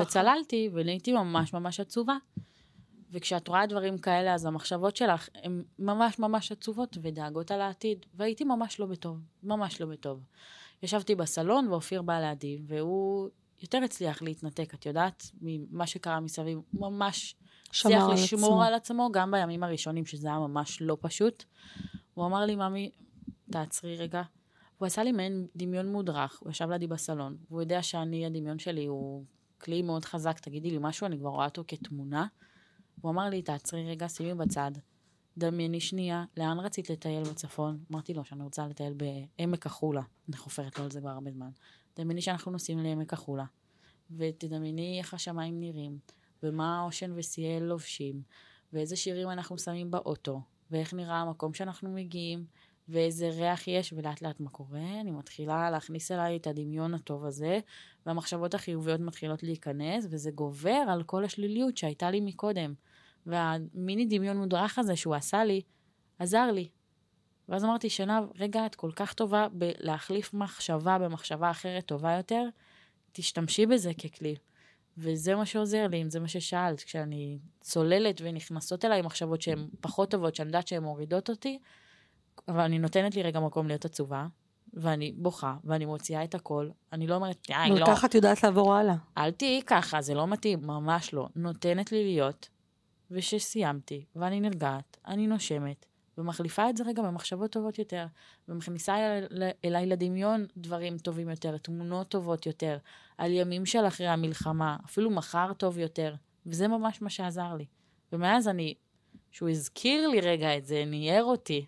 [0.00, 2.16] וצללתי, ונהייתי ממש ממש עצובה.
[3.10, 8.44] וכשאת רואה דברים כאלה, אז המחשבות שלך הן ממש ממש עצובות ודאגות על העתיד, והייתי
[8.44, 10.20] ממש לא בטוב, ממש לא בטוב.
[10.82, 13.30] ישבתי בסלון ואופיר בא לידי, והוא
[13.66, 17.36] יותר הצליח להתנתק, את יודעת, ממה שקרה מסביב, הוא ממש
[17.70, 18.62] הצליח על לשמור עצמו.
[18.62, 21.44] על עצמו, גם בימים הראשונים, שזה היה ממש לא פשוט.
[22.14, 22.90] הוא אמר לי, ממי,
[23.50, 24.22] תעצרי רגע.
[24.78, 28.86] הוא עשה לי מעין דמיון מודרך, הוא ישב לידי בסלון, והוא יודע שאני, הדמיון שלי
[28.86, 29.24] הוא
[29.58, 32.26] כלי מאוד חזק, תגידי לי משהו, אני כבר רואה אותו כתמונה.
[33.00, 34.70] הוא אמר לי, תעצרי רגע, שימי בצד,
[35.38, 37.78] דמייני שנייה, לאן רצית לטייל בצפון?
[37.92, 40.02] אמרתי לו שאני רוצה לטייל בעמק החולה.
[40.28, 41.50] אני חופרת לו על זה כבר הרבה זמן.
[41.96, 43.44] דמייני שאנחנו נוסעים לעמק החולה,
[44.10, 45.98] ותדמייני איך השמיים נראים,
[46.42, 48.22] ומה האושן וסיאל לובשים,
[48.72, 52.44] ואיזה שירים אנחנו שמים באוטו, ואיך נראה המקום שאנחנו מגיעים,
[52.88, 57.60] ואיזה ריח יש, ולאט לאט מה קורה, אני מתחילה להכניס אליי את הדמיון הטוב הזה,
[58.06, 62.74] והמחשבות החיוביות מתחילות להיכנס, וזה גובר על כל השליליות שהייתה לי מקודם.
[63.26, 65.62] והמיני דמיון מודרך הזה שהוא עשה לי,
[66.18, 66.68] עזר לי.
[67.48, 72.42] ואז אמרתי, שנב, רגע, את כל כך טובה בלהחליף מחשבה במחשבה אחרת טובה יותר,
[73.12, 74.36] תשתמשי בזה ככלי.
[74.98, 80.10] וזה מה שעוזר לי, אם זה מה ששאלת, כשאני צוללת ונכנסות אליי מחשבות שהן פחות
[80.10, 81.58] טובות, שאני יודעת שהן מורידות אותי,
[82.48, 84.26] אבל אני נותנת לי רגע מקום להיות עצובה,
[84.74, 87.86] ואני בוכה, ואני מוציאה את הכל, אני לא אומרת, די, לא.
[87.86, 88.94] ככה את יודעת לעבור הלאה.
[89.18, 91.28] אל תהיי ככה, זה לא מתאים, ממש לא.
[91.36, 92.48] נותנת לי להיות,
[93.10, 95.86] ושסיימתי, ואני נרגעת, אני נושמת,
[96.18, 98.06] ומחליפה את זה רגע במחשבות טובות יותר,
[98.48, 102.78] ומכניסה אליי, אליי לדמיון דברים טובים יותר, תמונות טובות יותר,
[103.18, 106.14] על ימים של אחרי המלחמה, אפילו מחר טוב יותר,
[106.46, 107.66] וזה ממש מה שעזר לי.
[108.12, 108.74] ומאז אני,
[109.30, 111.66] שהוא הזכיר לי רגע את זה, ניער אותי,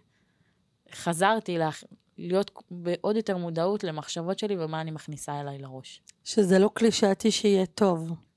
[0.93, 1.71] חזרתי לה,
[2.19, 6.03] להיות בעוד יותר מודעות למחשבות שלי ומה אני מכניסה אליי לראש.
[6.25, 8.28] שזה לא קלישאתי שיהיה טוב.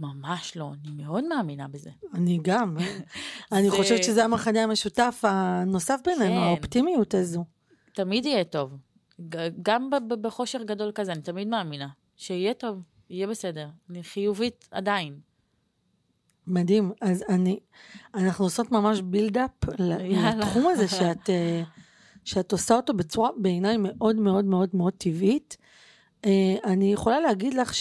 [0.00, 1.90] ממש לא, אני מאוד מאמינה בזה.
[2.14, 2.76] אני גם.
[3.52, 6.46] אני זה- חושבת שזה המחנה המשותף הנוסף בינינו, כן.
[6.46, 7.44] האופטימיות הזו.
[7.92, 8.76] תמיד יהיה טוב.
[9.62, 11.88] גם בחושר גדול כזה, אני תמיד מאמינה.
[12.16, 12.78] שיהיה טוב,
[13.10, 13.68] יהיה בסדר.
[13.90, 15.18] אני חיובית עדיין.
[16.46, 16.92] מדהים.
[17.00, 17.58] אז אני,
[18.14, 19.50] אנחנו עושות ממש בילדאפ.
[19.78, 21.62] לתחום הזה שאת, אה,
[22.24, 25.56] שאת עושה אותו בצורה בעיניי מאוד מאוד מאוד מאוד טבעית.
[26.24, 26.30] אה,
[26.64, 27.74] אני יכולה להגיד לך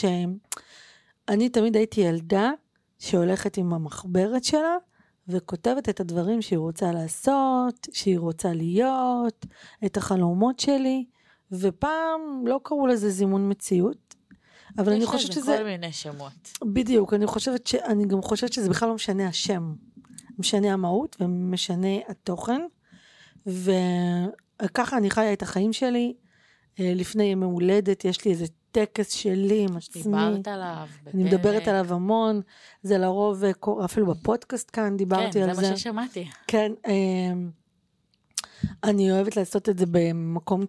[1.29, 2.51] שאני תמיד הייתי ילדה
[2.99, 4.75] שהולכת עם המחברת שלה
[5.27, 9.45] וכותבת את הדברים שהיא רוצה לעשות, שהיא רוצה להיות,
[9.85, 11.05] את החלומות שלי,
[11.51, 14.15] ופעם לא קראו לזה זימון מציאות.
[14.77, 15.51] אבל אני חושבת יש שזה...
[15.51, 16.51] לזה כל מיני שמות.
[16.63, 17.75] בדיוק, אני חושבת ש...
[17.75, 19.73] אני גם חושבת שזה בכלל לא משנה השם.
[20.39, 22.61] משנה המהות ומשנה התוכן.
[23.45, 26.13] וככה אני חיה את החיים שלי.
[26.79, 30.03] אה, לפני ימי הולדת, יש לי איזה טקס שלי עם עצמי.
[30.03, 31.15] דיברת עליו בפרק.
[31.15, 32.41] אני מדברת עליו המון.
[32.83, 33.51] זה לרוב, אה,
[33.85, 35.71] אפילו בפודקאסט כאן דיברתי כן, על זה זה.
[35.71, 36.27] מה ששמעתי.
[36.47, 37.49] כן, אמ,
[38.83, 40.65] אני אוהבת לעשות את זה במקום,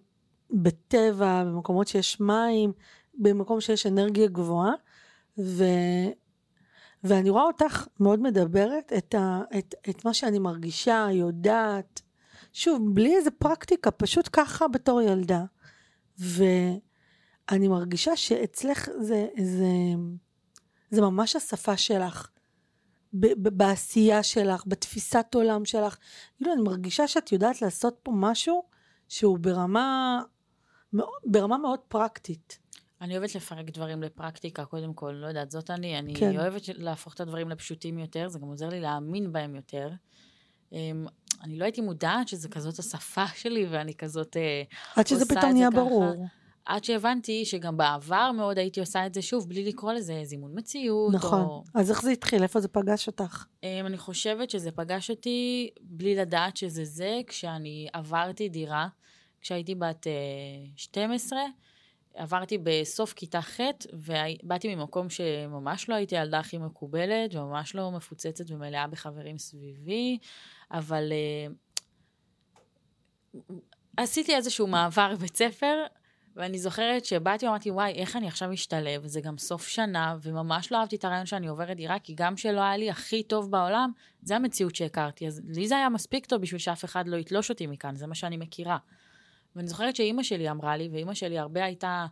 [0.51, 2.73] בטבע, במקומות שיש מים,
[3.15, 4.73] במקום שיש אנרגיה גבוהה,
[5.39, 5.65] ו,
[7.05, 12.03] ואני רואה אותך מאוד מדברת את, ה, את, את מה שאני מרגישה, יודעת,
[12.53, 15.45] שוב, בלי איזה פרקטיקה, פשוט ככה בתור ילדה.
[17.51, 19.67] ואני מרגישה שאצלך זה, זה,
[20.91, 22.29] זה ממש השפה שלך.
[23.15, 25.97] ב- ב- בעשייה שלך, בתפיסת עולם שלך.
[26.37, 28.63] כאילו, אני מרגישה שאת יודעת לעשות פה משהו
[29.09, 30.21] שהוא ברמה,
[31.25, 32.59] ברמה מאוד פרקטית.
[33.01, 35.99] אני אוהבת לפרק דברים לפרקטיקה, קודם כל, לא יודעת, זאת אני.
[35.99, 36.37] אני כן.
[36.39, 39.91] אוהבת להפוך את הדברים לפשוטים יותר, זה גם עוזר לי להאמין בהם יותר.
[40.73, 41.07] אמ,
[41.43, 44.37] אני לא הייתי מודעת שזה כזאת השפה שלי, ואני כזאת...
[44.37, 44.63] אה,
[44.97, 46.44] עד שזה עושה פתאום את זה נהיה ככה.
[46.67, 51.15] עד שהבנתי שגם בעבר מאוד הייתי עושה את זה שוב, בלי לקרוא לזה זימון מציאות.
[51.15, 51.41] נכון.
[51.41, 51.65] או...
[51.75, 52.43] אז איך זה התחיל?
[52.43, 53.45] איפה זה פגש אותך?
[53.63, 58.89] אמ, אני חושבת שזה פגש אותי בלי לדעת שזה זה, כשאני עברתי דירה,
[59.41, 60.13] כשהייתי בת אה,
[60.77, 61.39] 12,
[62.15, 63.61] עברתי בסוף כיתה ח'
[63.93, 70.19] ובאתי ממקום שממש לא הייתי הילדה הכי מקובלת, וממש לא מפוצצת ומלאה בחברים סביבי,
[70.71, 71.47] אבל אה,
[73.97, 75.85] עשיתי איזשהו מעבר בית ספר,
[76.37, 79.07] ואני זוכרת שבאתי ואמרתי, וואי, איך אני עכשיו אשתלב?
[79.07, 82.61] זה גם סוף שנה, וממש לא אהבתי את הרעיון שאני עוברת דירה, כי גם שלא
[82.61, 83.93] היה לי הכי טוב בעולם,
[84.23, 85.27] זה המציאות שהכרתי.
[85.27, 88.15] אז לי זה היה מספיק טוב בשביל שאף אחד לא יתלוש אותי מכאן, זה מה
[88.15, 88.79] שאני מכירה.
[89.57, 92.07] ואני זוכרת שאימא שלי אמרה לי, ואימא שלי הרבה הייתה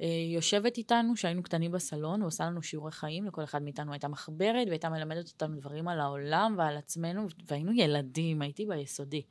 [0.00, 4.66] אה, יושבת איתנו, שהיינו קטנים בסלון, ועושה לנו שיעורי חיים, לכל אחד מאיתנו הייתה מחברת,
[4.68, 9.22] והייתה מלמדת אותנו דברים על העולם ועל עצמנו, והיינו ילדים, הייתי ביסודי.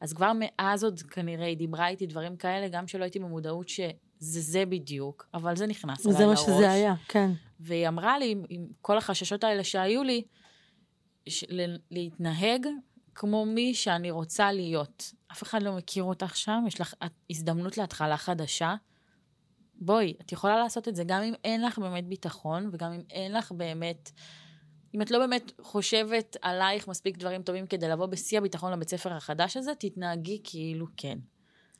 [0.00, 3.92] אז כבר מאז עוד כנראה היא דיברה איתי דברים כאלה, גם שלא הייתי במודעות שזה
[4.20, 6.42] זה בדיוק, אבל זה נכנס אליי זה מה לראש.
[6.42, 7.30] שזה היה, כן.
[7.60, 10.22] והיא אמרה לי, עם, עם כל החששות האלה שהיו לי,
[11.90, 12.66] להתנהג
[13.14, 15.12] כמו מי שאני רוצה להיות.
[15.32, 16.94] אף אחד לא מכיר אותך שם, יש לך
[17.30, 18.74] הזדמנות להתחלה חדשה.
[19.74, 23.32] בואי, את יכולה לעשות את זה גם אם אין לך באמת ביטחון, וגם אם אין
[23.32, 24.10] לך באמת,
[24.94, 29.12] אם את לא באמת חושבת עלייך מספיק דברים טובים כדי לבוא בשיא הביטחון לבית ספר
[29.12, 31.18] החדש הזה, תתנהגי כאילו כן.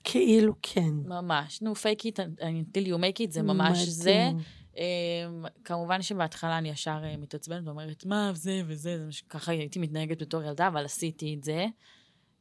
[0.04, 0.94] כאילו כן.
[1.04, 1.62] ממש.
[1.62, 4.28] נו, fake it until you make it, זה ממש זה.
[4.28, 4.40] מדהים.
[4.74, 9.78] Um, כמובן שבהתחלה אני ישר uh, מתעצבנת ואומרת, מה זה וזה, זה מש- ככה הייתי
[9.78, 11.66] מתנהגת בתור ילדה, אבל עשיתי את זה.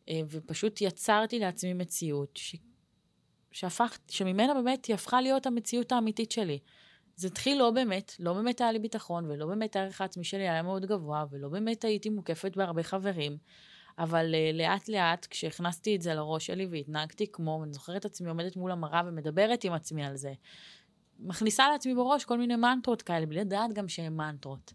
[0.05, 2.55] Uh, ופשוט יצרתי לעצמי מציאות ש...
[3.51, 6.59] שהפך, שממנה באמת היא הפכה להיות המציאות האמיתית שלי.
[7.19, 10.61] זה התחיל לא באמת, לא באמת היה לי ביטחון, ולא באמת הערך העצמי שלי היה
[10.61, 13.37] מאוד גבוה, ולא באמת הייתי מוקפת בהרבה חברים,
[13.97, 18.29] אבל uh, לאט לאט, כשהכנסתי את זה לראש שלי והתנהגתי כמו, ואני זוכרת את עצמי
[18.29, 20.33] עומדת מול המראה ומדברת עם עצמי על זה,
[21.19, 24.73] מכניסה לעצמי בראש כל מיני מנטרות כאלה, בלי לדעת גם שהן מנטרות.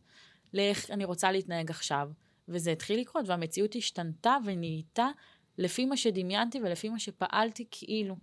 [0.55, 2.11] לאיך אני רוצה להתנהג עכשיו,
[2.49, 5.09] וזה התחיל לקרות, והמציאות השתנתה ונהייתה
[5.59, 8.17] לפי מה שדמיינתי ולפי מה שפעלתי כאילו.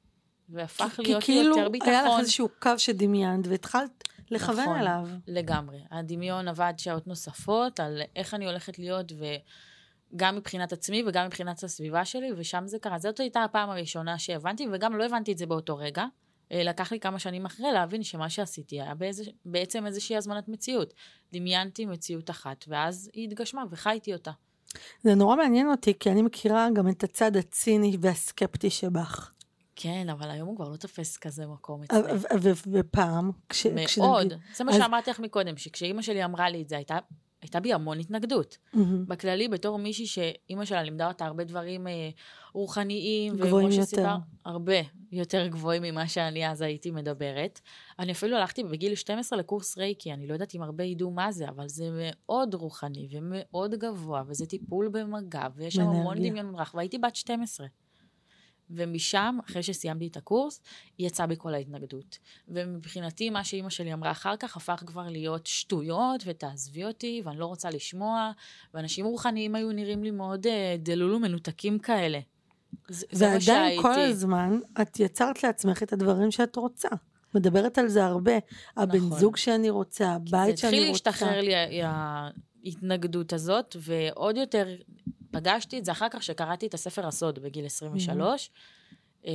[0.51, 1.93] והפך כי להיות לי כאילו יותר ביטחון.
[1.93, 5.07] היה לך איזשהו קו שדמיינת והתחלת לכוון נכון, אליו.
[5.27, 5.79] לגמרי.
[5.91, 9.11] הדמיון עבד שעות נוספות על איך אני הולכת להיות,
[10.13, 12.99] וגם מבחינת עצמי וגם מבחינת הסביבה שלי, ושם זה קרה.
[12.99, 16.05] זאת הייתה הפעם הראשונה שהבנתי, וגם לא הבנתי את זה באותו רגע.
[16.51, 20.93] אה, לקח לי כמה שנים אחרי להבין שמה שעשיתי היה באיזה, בעצם איזושהי הזמנת מציאות.
[21.33, 24.31] דמיינתי מציאות אחת, ואז היא התגשמה וחייתי אותה.
[25.03, 29.31] זה נורא מעניין אותי, כי אני מכירה גם את הצד הציני והסקפטי שבך.
[29.81, 31.99] כן, אבל היום הוא כבר לא תופס כזה מקום אצלי.
[32.71, 34.33] ופעם, כש- מאוד.
[34.55, 36.97] זה מה שאמרתי לך מקודם, שכשאימא שלי אמרה לי את זה, הייתה,
[37.41, 38.57] הייתה בי המון התנגדות.
[38.73, 39.05] מהמם.
[39.07, 42.09] בכללי, בתור מישהי שאימא שלה לימדה אותה הרבה דברים אה,
[42.53, 43.81] רוחניים, גבוהים יותר.
[43.83, 44.15] שסיפר,
[44.45, 44.73] הרבה
[45.11, 47.59] יותר גבוהים ממה שאני אז הייתי מדברת.
[47.99, 51.49] אני אפילו הלכתי בגיל 12 לקורס רייקי, אני לא יודעת אם הרבה ידעו מה זה,
[51.49, 56.17] אבל זה מאוד רוחני ומאוד גבוה, וזה טיפול במגע, ויש שם המון.
[56.17, 57.67] דמיון רך, והייתי בת 12.
[58.75, 60.61] ומשם, אחרי שסיימתי את הקורס,
[60.99, 62.17] יצא בי כל ההתנגדות.
[62.47, 67.45] ומבחינתי, מה שאימא שלי אמרה אחר כך, הפך כבר להיות שטויות, ותעזבי אותי, ואני לא
[67.45, 68.31] רוצה לשמוע,
[68.73, 72.19] ואנשים רוחניים היו נראים לי מאוד אה, דלולו מנותקים כאלה.
[72.87, 73.81] זה, זה מה ועדיין שהייתי.
[73.81, 76.89] כל הזמן את יצרת לעצמך את הדברים שאת רוצה.
[77.35, 78.31] מדברת על זה הרבה.
[78.77, 79.19] הבן נכון.
[79.19, 81.09] זוג שאני רוצה, הבית זה שאני התחיל רוצה.
[81.09, 84.67] להשתחרר לי ההתנגדות הזאת, ועוד יותר
[85.31, 88.49] פגשתי את זה אחר כך שקראתי את הספר הסוד בגיל 23.
[89.25, 89.31] אה,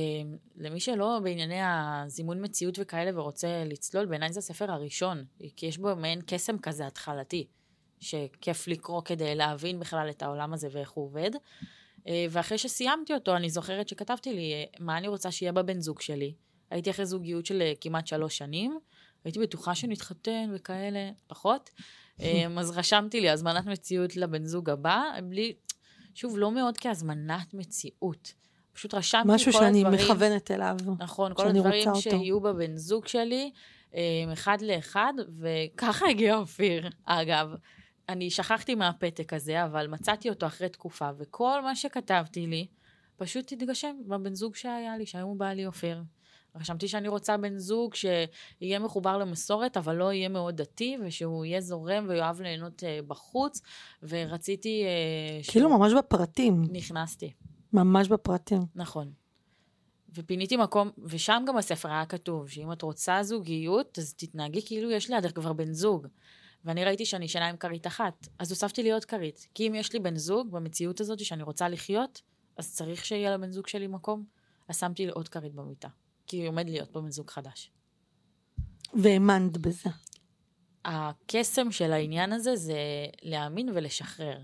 [0.55, 5.25] למי שלא בענייני הזימון מציאות וכאלה ורוצה לצלול, בעיניי זה הספר הראשון,
[5.55, 7.47] כי יש בו מעין קסם כזה התחלתי,
[7.99, 11.31] שכיף לקרוא כדי להבין בכלל את העולם הזה ואיך הוא עובד.
[12.07, 16.33] אה, ואחרי שסיימתי אותו, אני זוכרת שכתבתי לי מה אני רוצה שיהיה בבן זוג שלי.
[16.69, 18.79] הייתי אחרי זוגיות של אה, כמעט שלוש שנים,
[19.25, 21.69] הייתי בטוחה שנתחתן וכאלה, פחות.
[22.59, 25.53] אז רשמתי לי הזמנת מציאות לבן זוג הבא, בלי,
[26.17, 28.33] שוב, לא מאוד כהזמנת מציאות.
[28.73, 30.05] פשוט רשמתי משהו כל שאני הדברים.
[30.05, 30.77] מכוונת אליו.
[30.99, 31.89] נכון, כל שאני הדברים.
[31.95, 33.51] שיהיו בבן זוג שלי,
[33.95, 34.01] אה,
[34.33, 36.89] אחד לאחד, וככה הגיע אופיר.
[37.05, 37.49] אגב,
[38.09, 42.67] אני שכחתי מהפתק הזה, אבל מצאתי אותו אחרי תקופה, וכל מה שכתבתי לי,
[43.17, 46.03] פשוט התגשם בבן זוג שהיה לי, שהיום הוא בעלי אופיר.
[46.59, 51.61] רשמתי שאני רוצה בן זוג שיהיה מחובר למסורת, אבל לא יהיה מאוד דתי, ושהוא יהיה
[51.61, 53.61] זורם ויאהב ליהנות אה, בחוץ,
[54.03, 54.83] ורציתי...
[54.83, 56.63] אה, שהוא- כאילו ממש בפרטים.
[56.71, 57.33] נכנסתי.
[57.73, 58.61] ממש בפרטים.
[58.75, 59.11] נכון.
[60.15, 65.09] ופיניתי מקום, ושם גם בספר היה כתוב שאם את רוצה זוגיות, אז תתנהגי כאילו יש
[65.09, 66.07] לידך כבר בן זוג.
[66.65, 69.47] ואני ראיתי שאני ישנה עם כרית אחת, אז הוספתי לי עוד כרית.
[69.53, 72.21] כי אם יש לי בן זוג במציאות הזאת שאני רוצה לחיות,
[72.57, 74.23] אז צריך שיהיה לבן זוג שלי מקום.
[74.69, 75.87] אז שמתי לי עוד כרית במיטה,
[76.27, 77.71] כי עומד להיות פה בן זוג חדש.
[78.93, 79.89] והאמנת בזה.
[80.85, 82.77] הקסם של העניין הזה זה
[83.23, 84.37] להאמין ולשחרר.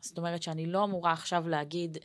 [0.00, 1.98] זאת אומרת שאני לא אמורה עכשיו להגיד,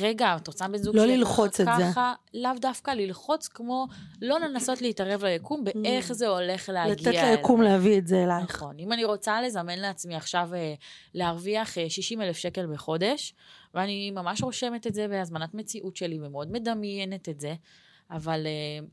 [0.00, 1.90] רגע, את רוצה בן זוג לא שיהיה ללחוץ ככה, את זה.
[1.92, 3.86] ככה, לאו דווקא ללחוץ כמו
[4.22, 7.14] לא לנסות להתערב ליקום באיך זה הולך להגיע Mm.
[7.16, 8.50] לתת ליקום להביא את זה אלייך.
[8.50, 8.78] נכון.
[8.78, 10.74] אם אני רוצה לזמן לעצמי עכשיו אה,
[11.14, 13.34] להרוויח אה, 60 אלף שקל בחודש,
[13.74, 17.54] ואני ממש רושמת את זה בהזמנת מציאות שלי ומאוד מדמיינת את זה,
[18.10, 18.86] אבל אה,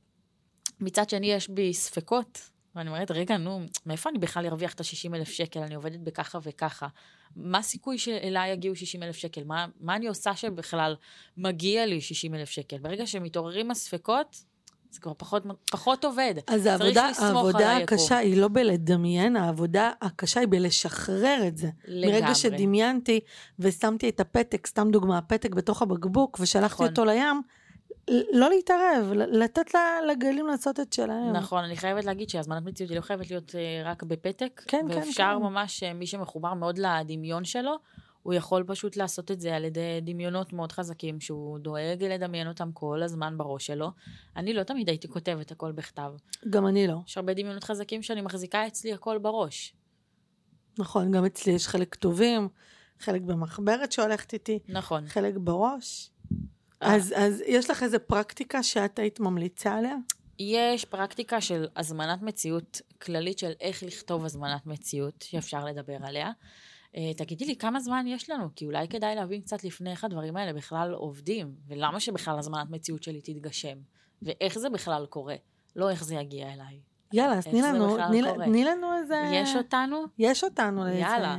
[0.80, 5.16] מצד שני יש בי ספקות, ואני אומרת, רגע, נו, מאיפה אני בכלל ארוויח את ה-60
[5.16, 5.59] אלף שקל?
[5.59, 6.88] אני עובדת בככה וככה.
[7.36, 9.43] מה הסיכוי שאליי יגיעו 60 אלף שקל?
[9.43, 10.95] מה, מה אני עושה שבכלל
[11.38, 12.78] מגיע לי 60 אלף שקל?
[12.78, 14.43] ברגע שמתעוררים הספקות,
[14.91, 16.34] זה כבר פחות, פחות עובד.
[16.47, 17.78] אז העבודה, העבודה.
[17.78, 21.70] הקשה היא לא בלדמיין, העבודה הקשה היא בלשחרר את זה.
[21.86, 22.22] לגמרי.
[22.22, 23.20] מרגע שדמיינתי
[23.59, 26.88] ושמתי את הפתק, סתם דוגמה, הפתק בתוך הבקבוק ושלחתי נכון.
[26.88, 27.41] אותו לים,
[28.10, 29.76] לא להתערב, לתת
[30.12, 31.34] לגלים לעשות את שלהם.
[31.34, 34.62] נכון, אני חייבת להגיד שהזמנת מציאות היא לא חייבת להיות אה, רק בפתק.
[34.68, 35.43] כן, כן, ואפשר כן.
[35.43, 37.76] ממש, אה, מי שמחובר מאוד לדמיון שלו,
[38.24, 42.72] הוא יכול פשוט לעשות את זה על ידי דמיונות מאוד חזקים, שהוא דואג לדמיין אותם
[42.72, 43.91] כל הזמן בראש שלו.
[44.36, 46.12] אני לא תמיד הייתי כותבת הכל בכתב.
[46.49, 46.95] גם אני לא.
[47.08, 49.74] יש הרבה דמיונות חזקים שאני מחזיקה אצלי הכל בראש.
[50.78, 52.49] נכון, גם אצלי יש חלק כתובים,
[52.99, 55.08] חלק במחברת שהולכת איתי, נכון.
[55.08, 56.10] חלק בראש.
[56.84, 59.96] אז, אז יש לך איזה פרקטיקה שאת היית ממליצה עליה?
[60.40, 66.32] יש פרקטיקה של הזמנת מציאות כללית של איך לכתוב הזמנת מציאות, שאפשר לדבר עליה.
[66.96, 68.50] אה, תגידי לי, כמה זמן יש לנו?
[68.56, 73.04] כי אולי כדאי להבין קצת לפני איך הדברים האלה בכלל עובדים, ולמה שבכלל הזמנת מציאות
[73.04, 73.78] שלי תתגשם,
[74.22, 75.36] ואיך זה בכלל קורה,
[75.76, 76.80] לא איך זה יגיע אליי.
[77.14, 77.98] יאללה, אז תני לנו,
[78.46, 79.24] תני, לנו איזה...
[79.34, 80.04] יש אותנו?
[80.18, 80.88] יש אותנו.
[80.88, 81.38] יאללה.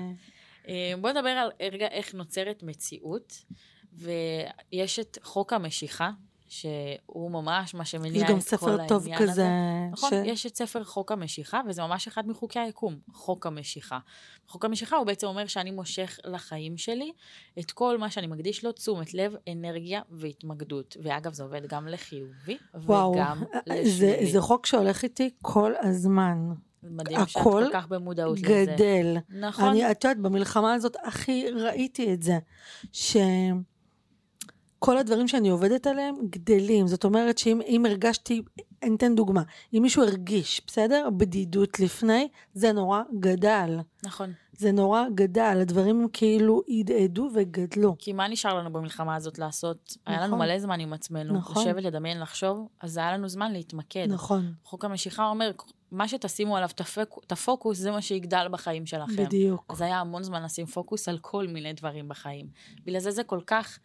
[0.69, 3.33] אה, בואו נדבר על רגע איך נוצרת מציאות.
[3.95, 6.11] ויש את חוק המשיכה,
[6.49, 9.15] שהוא ממש מה שמניע יש גם את כל ספר העניין טוב הזה.
[9.19, 9.49] כזה.
[9.93, 13.99] נכון, ש- יש את ספר חוק המשיכה, וזה ממש אחד מחוקי היקום, חוק המשיכה.
[14.49, 17.13] חוק המשיכה הוא בעצם אומר שאני מושך לחיים שלי
[17.59, 20.97] את כל מה שאני מקדיש לו, תשומת לב, אנרגיה והתמקדות.
[21.03, 24.33] ואגב, זה עובד גם לחיובי וואו, וגם זה, לשלילי.
[24.33, 26.39] זה חוק שהולך איתי כל הזמן.
[26.83, 28.65] מדהים שאת הכל כל כך במודעות לזה.
[28.75, 29.17] גדל.
[29.29, 29.65] נכון.
[29.69, 32.39] אני, את יודעת, במלחמה הזאת הכי ראיתי את זה,
[34.85, 36.87] שכל הדברים שאני עובדת עליהם גדלים.
[36.87, 38.43] זאת אומרת שאם אם הרגשתי,
[38.83, 39.43] אני אתן דוגמה,
[39.75, 41.09] אם מישהו הרגיש, בסדר?
[41.17, 43.81] בדידות לפני, זה נורא גדל.
[44.05, 44.33] נכון.
[44.53, 47.97] זה נורא גדל, הדברים כאילו הדהדו וגדלו.
[47.99, 49.97] כי מה נשאר לנו במלחמה הזאת לעשות?
[50.07, 50.39] היה לנו נכון.
[50.39, 51.35] מלא זמן עם עצמנו.
[51.35, 51.63] נכון.
[51.63, 54.07] לשבת, לדמיין, לחשוב, אז היה לנו זמן להתמקד.
[54.09, 55.51] נכון, חוק המשיכה אומר,
[55.93, 56.69] מה שתשימו עליו
[57.27, 59.25] את הפוקוס, זה מה שיגדל בחיים שלכם.
[59.25, 59.65] בדיוק.
[59.69, 62.47] אז היה המון זמן לשים פוקוס על כל מיני דברים בחיים.
[62.85, 63.79] בגלל זה זה כל כך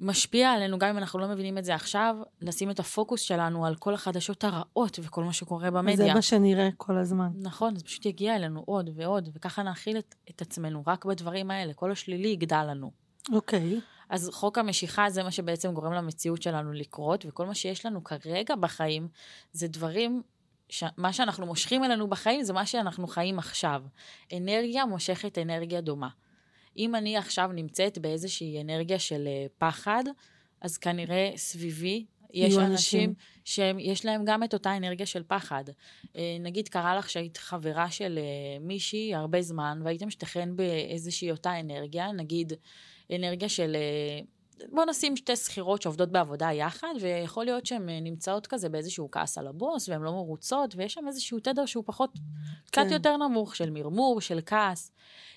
[0.00, 3.76] משפיע עלינו, גם אם אנחנו לא מבינים את זה עכשיו, לשים את הפוקוס שלנו על
[3.76, 5.96] כל החדשות הרעות וכל מה שקורה במדיה.
[5.96, 7.28] זה מה שנראה כל הזמן.
[7.34, 11.74] נכון, זה פשוט יגיע אלינו עוד ועוד, וככה נאכיל את, את עצמנו רק בדברים האלה.
[11.74, 12.90] כל השלילי יגדל לנו.
[13.32, 18.04] אוקיי, אז חוק המשיכה זה מה שבעצם גורם למציאות שלנו לקרות, וכל מה שיש לנו
[18.04, 19.08] כרגע בחיים
[19.52, 20.22] זה דברים,
[20.68, 20.84] ש...
[20.96, 23.82] מה שאנחנו מושכים אלינו בחיים זה מה שאנחנו חיים עכשיו.
[24.36, 26.08] אנרגיה מושכת אנרגיה דומה.
[26.78, 30.04] אם אני עכשיו נמצאת באיזושהי אנרגיה של אה, פחד,
[30.60, 33.14] אז כנראה סביבי יש אנשים אנשים.
[33.44, 35.64] שיש להם גם את אותה אנרגיה של פחד.
[36.16, 41.60] אה, נגיד קרה לך שהיית חברה של אה, מישהי הרבה זמן, והייתם שתיכן באיזושהי אותה
[41.60, 42.52] אנרגיה, נגיד
[43.14, 43.76] אנרגיה של...
[44.72, 49.46] בוא נשים שתי שכירות שעובדות בעבודה יחד, ויכול להיות שהן נמצאות כזה באיזשהו כעס על
[49.46, 52.10] הבוס, והן לא מרוצות, ויש שם איזשהו תדר שהוא פחות,
[52.66, 52.92] קצת כן.
[52.92, 54.92] יותר נמוך, של מרמור, של כעס.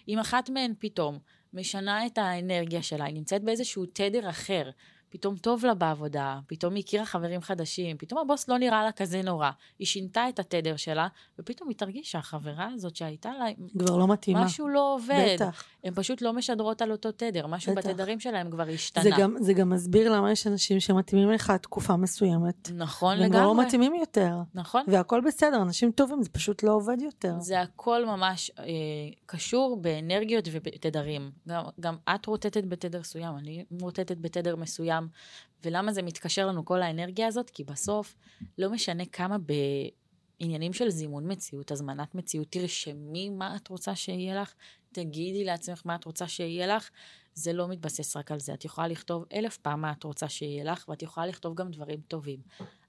[0.08, 1.20] אם אחת מהן פתאום
[1.54, 4.70] משנה את האנרגיה שלה, היא נמצאת באיזשהו תדר אחר,
[5.12, 9.22] פתאום טוב לה בעבודה, פתאום היא הכירה חברים חדשים, פתאום הבוס לא נראה לה כזה
[9.22, 9.50] נורא.
[9.80, 11.08] היא שינתה את התדר שלה,
[11.40, 13.46] ופתאום היא תרגיש שהחברה הזאת שהייתה לה,
[13.80, 14.46] כבר לא מתאימה.
[14.46, 15.36] משהו לא עובד.
[15.36, 15.64] בטח.
[15.84, 17.90] הן פשוט לא משדרות על אותו תדר, משהו בטח.
[17.90, 19.04] בתדרים שלהם כבר השתנה.
[19.04, 22.72] זה גם, זה גם מסביר למה יש אנשים שמתאימים לך תקופה מסוימת.
[22.76, 23.66] נכון והם כבר לא לגמרי.
[23.66, 24.36] מתאימים יותר.
[24.54, 24.84] נכון.
[24.88, 27.34] והכל בסדר, אנשים טובים, זה פשוט לא עובד יותר.
[27.40, 28.66] זה הכל ממש אה,
[29.26, 31.32] קשור באנרגיות ובתדרים.
[31.48, 35.01] גם, גם את רוטטת בתדר מסוים, אני רוטטת בתדר מסוים.
[35.64, 37.50] ולמה זה מתקשר לנו כל האנרגיה הזאת?
[37.50, 38.16] כי בסוף,
[38.58, 39.38] לא משנה כמה
[40.40, 44.54] בעניינים של זימון מציאות, הזמנת מציאות, תרשמי מה את רוצה שיהיה לך,
[44.92, 46.90] תגידי לעצמך מה את רוצה שיהיה לך.
[47.34, 48.54] זה לא מתבסס רק על זה.
[48.54, 52.00] את יכולה לכתוב אלף פעם מה את רוצה שיהיה לך, ואת יכולה לכתוב גם דברים
[52.08, 52.40] טובים.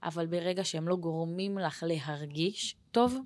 [0.03, 3.17] אבל ברגע שהם לא גורמים לך להרגיש טוב,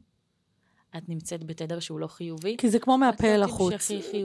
[0.96, 2.56] את נמצאת בתדר שהוא לא חיובי.
[2.58, 3.72] כי זה כמו מהפה אל לא החוץ.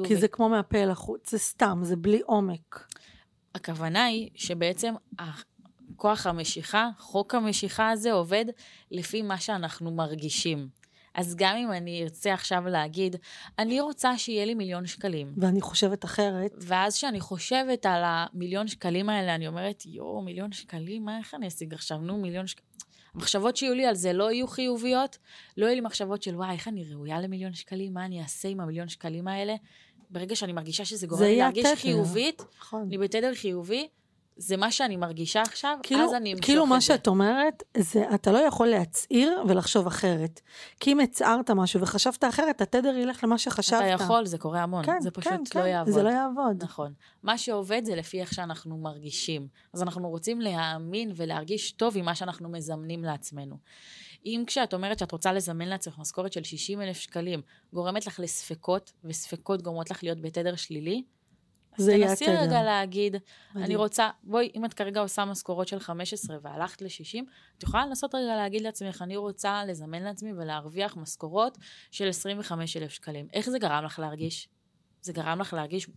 [0.07, 2.93] כי זה כמו מהפה אל החוץ, זה סתם, זה בלי עומק.
[3.55, 4.93] הכוונה היא שבעצם
[5.95, 8.45] כוח המשיכה, חוק המשיכה הזה עובד
[8.91, 10.69] לפי מה שאנחנו מרגישים.
[11.13, 13.15] אז גם אם אני ארצה עכשיו להגיד,
[13.59, 19.09] אני רוצה שיהיה לי מיליון שקלים, ואני חושבת אחרת, ואז כשאני חושבת על המיליון שקלים
[19.09, 21.97] האלה, אני אומרת, יואו, מיליון שקלים, מה, איך אני אשיג עכשיו?
[21.97, 22.71] נו, מיליון שקלים.
[23.15, 25.17] המחשבות שיהיו לי על זה לא יהיו חיוביות,
[25.57, 28.59] לא יהיו לי מחשבות של, וואי, איך אני ראויה למיליון שקלים, מה אני אעשה עם
[28.59, 29.55] המיליון שקלים האלה?
[30.11, 31.75] ברגע שאני מרגישה שזה גורם לי להרגיש התדר.
[31.75, 32.81] חיובית, נכון.
[32.87, 33.87] אני בתדר חיובי,
[34.37, 36.85] זה מה שאני מרגישה עכשיו, כאילו, אז אני אמשוך כאילו את מה זה.
[36.85, 40.41] שאת אומרת, זה אתה לא יכול להצהיר ולחשוב אחרת.
[40.79, 43.81] כי אם הצהרת משהו וחשבת אחרת, התדר ילך למה שחשבת.
[43.81, 45.93] אתה יכול, זה קורה המון, כן, זה פשוט כן, לא כן, יעבוד.
[45.93, 46.63] זה לא יעבוד.
[46.63, 46.93] נכון.
[47.23, 49.47] מה שעובד זה לפי איך שאנחנו מרגישים.
[49.73, 53.55] אז אנחנו רוצים להאמין ולהרגיש טוב עם מה שאנחנו מזמנים לעצמנו.
[54.25, 57.41] אם כשאת אומרת שאת רוצה לזמן לעצמך משכורת של 60 אלף שקלים,
[57.73, 61.03] גורמת לך לספקות, וספקות גורמות לך להיות בתדר שלילי,
[61.77, 62.25] אז זה יהיה תנסי.
[62.25, 63.77] רגע להגיד, אני מדהים.
[63.77, 67.23] רוצה, בואי, אם את כרגע עושה משכורות של 15 והלכת ל-60,
[67.57, 71.57] את יכולה לנסות רגע להגיד לעצמך, אני רוצה לזמן לעצמי ולהרוויח משכורות
[71.91, 73.27] של 25 אלף שקלים.
[73.33, 74.49] איך זה גרם לך להרגיש?
[75.01, 75.87] זה גרם לך להרגיש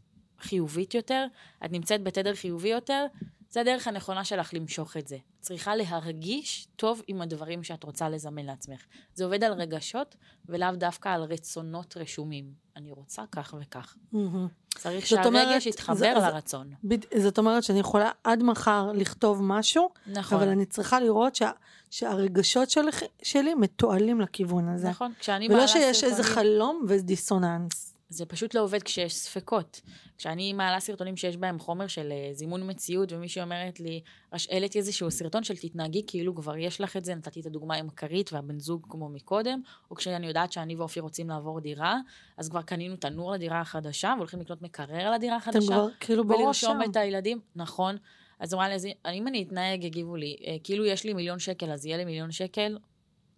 [0.41, 1.27] חיובית יותר?
[1.65, 3.07] את נמצאת בתדר חיובי יותר?
[3.55, 5.17] זה הדרך הנכונה שלך למשוך את זה.
[5.41, 8.81] צריכה להרגיש טוב עם הדברים שאת רוצה לזמן לעצמך.
[9.15, 10.15] זה עובד על רגשות,
[10.49, 12.45] ולאו דווקא על רצונות רשומים.
[12.77, 13.97] אני רוצה כך וכך.
[14.13, 14.49] מהמם.
[14.75, 16.71] צריך שהרגש יתחבר זה- לרצון.
[16.85, 20.39] בד- זאת אומרת שאני יכולה עד מחר לכתוב משהו, נכון.
[20.39, 21.51] אבל אני צריכה לראות שה,
[21.91, 22.81] שהרגשות של,
[23.23, 24.89] שלי מתועלים לכיוון הזה.
[24.89, 27.94] נכון, כשאני ולא שיש איזה חלום ודיסוננס.
[28.15, 29.81] זה פשוט לא עובד כשיש ספקות.
[30.19, 34.01] כשאני מעלה סרטונים שיש בהם חומר של אה, זימון מציאות, ומישהי אומרת לי,
[34.33, 37.89] העליתי איזשהו סרטון של תתנהגי כאילו כבר יש לך את זה, נתתי את הדוגמה עם
[37.89, 39.61] הכרית והבן זוג כמו מקודם,
[39.91, 41.99] או כשאני יודעת שאני ואופי רוצים לעבור דירה,
[42.37, 45.59] אז כבר קנינו תנור לדירה החדשה, והולכים לקנות מקרר לדירה החדשה.
[45.59, 46.67] אתם כבר כאילו בראש שם.
[46.67, 47.97] ולרשום את הילדים, נכון.
[48.39, 51.87] אז אמרה לי, אם אני אתנהג, יגיבו לי, אה, כאילו יש לי מיליון שקל, אז
[51.87, 52.79] יהיה לי מיליון שקל?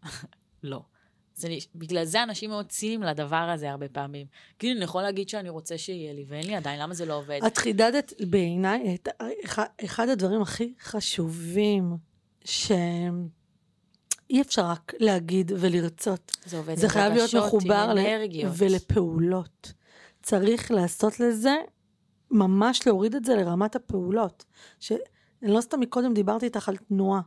[0.63, 0.81] לא.
[1.37, 4.27] זה, בגלל זה אנשים מאוד ציניים לדבר הזה הרבה פעמים.
[4.59, 7.41] כאילו, אני יכול להגיד שאני רוצה שיהיה לי, ואין לי עדיין, למה זה לא עובד?
[7.47, 9.09] את חידדת בעיניי את
[9.85, 11.97] אחד הדברים הכי חשובים,
[12.45, 16.37] שאי אפשר רק להגיד ולרצות.
[16.45, 18.01] זה עובד זה חייב להיות מחובר ל...
[18.57, 19.73] ולפעולות.
[20.23, 21.55] צריך לעשות לזה,
[22.31, 24.45] ממש להוריד את זה לרמת הפעולות.
[24.81, 24.93] ש...
[25.43, 27.21] אני לא סתם מקודם דיברתי איתך על תנועה.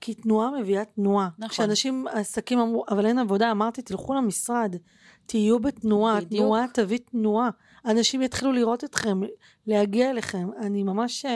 [0.00, 1.28] כי תנועה מביאה תנועה.
[1.38, 1.48] נכון.
[1.48, 4.76] כשאנשים, עסקים אמרו, אבל אין עבודה, אמרתי, תלכו למשרד,
[5.26, 6.42] תהיו בתנועה, בדיוק.
[6.42, 7.50] תנועה תביא תנועה.
[7.84, 9.20] אנשים יתחילו לראות אתכם,
[9.66, 10.48] להגיע אליכם.
[10.60, 11.26] אני ממש,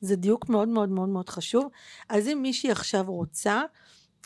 [0.00, 1.68] זה דיוק מאוד מאוד מאוד מאוד חשוב.
[2.08, 3.62] אז אם מישהי עכשיו רוצה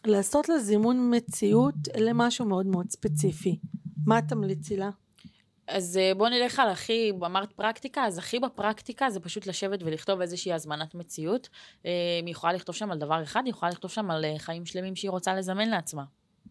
[0.05, 3.59] לעשות לה זימון מציאות למשהו מאוד מאוד ספציפי,
[4.07, 4.91] מה תמליצי לה?
[5.69, 10.21] אז אה, בוא נלך על הכי, אמרת פרקטיקה, אז הכי בפרקטיקה זה פשוט לשבת ולכתוב
[10.21, 11.49] איזושהי הזמנת מציאות.
[11.87, 11.91] אה,
[12.25, 14.97] היא יכולה לכתוב שם על דבר אחד, היא יכולה לכתוב שם על אה, חיים שלמים
[14.97, 16.05] שהיא רוצה לזמן לעצמה.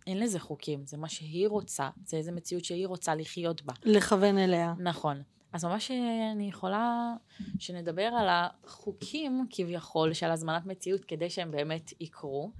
[0.08, 3.74] אין לזה חוקים, זה מה שהיא רוצה, זה איזה מציאות שהיא רוצה לחיות בה.
[3.84, 4.74] לכוון אליה.
[4.80, 5.22] נכון.
[5.54, 5.92] אז ממש
[6.32, 7.14] אני יכולה
[7.60, 12.52] שנדבר על החוקים כביכול של הזמנת מציאות כדי שהם באמת יקרו.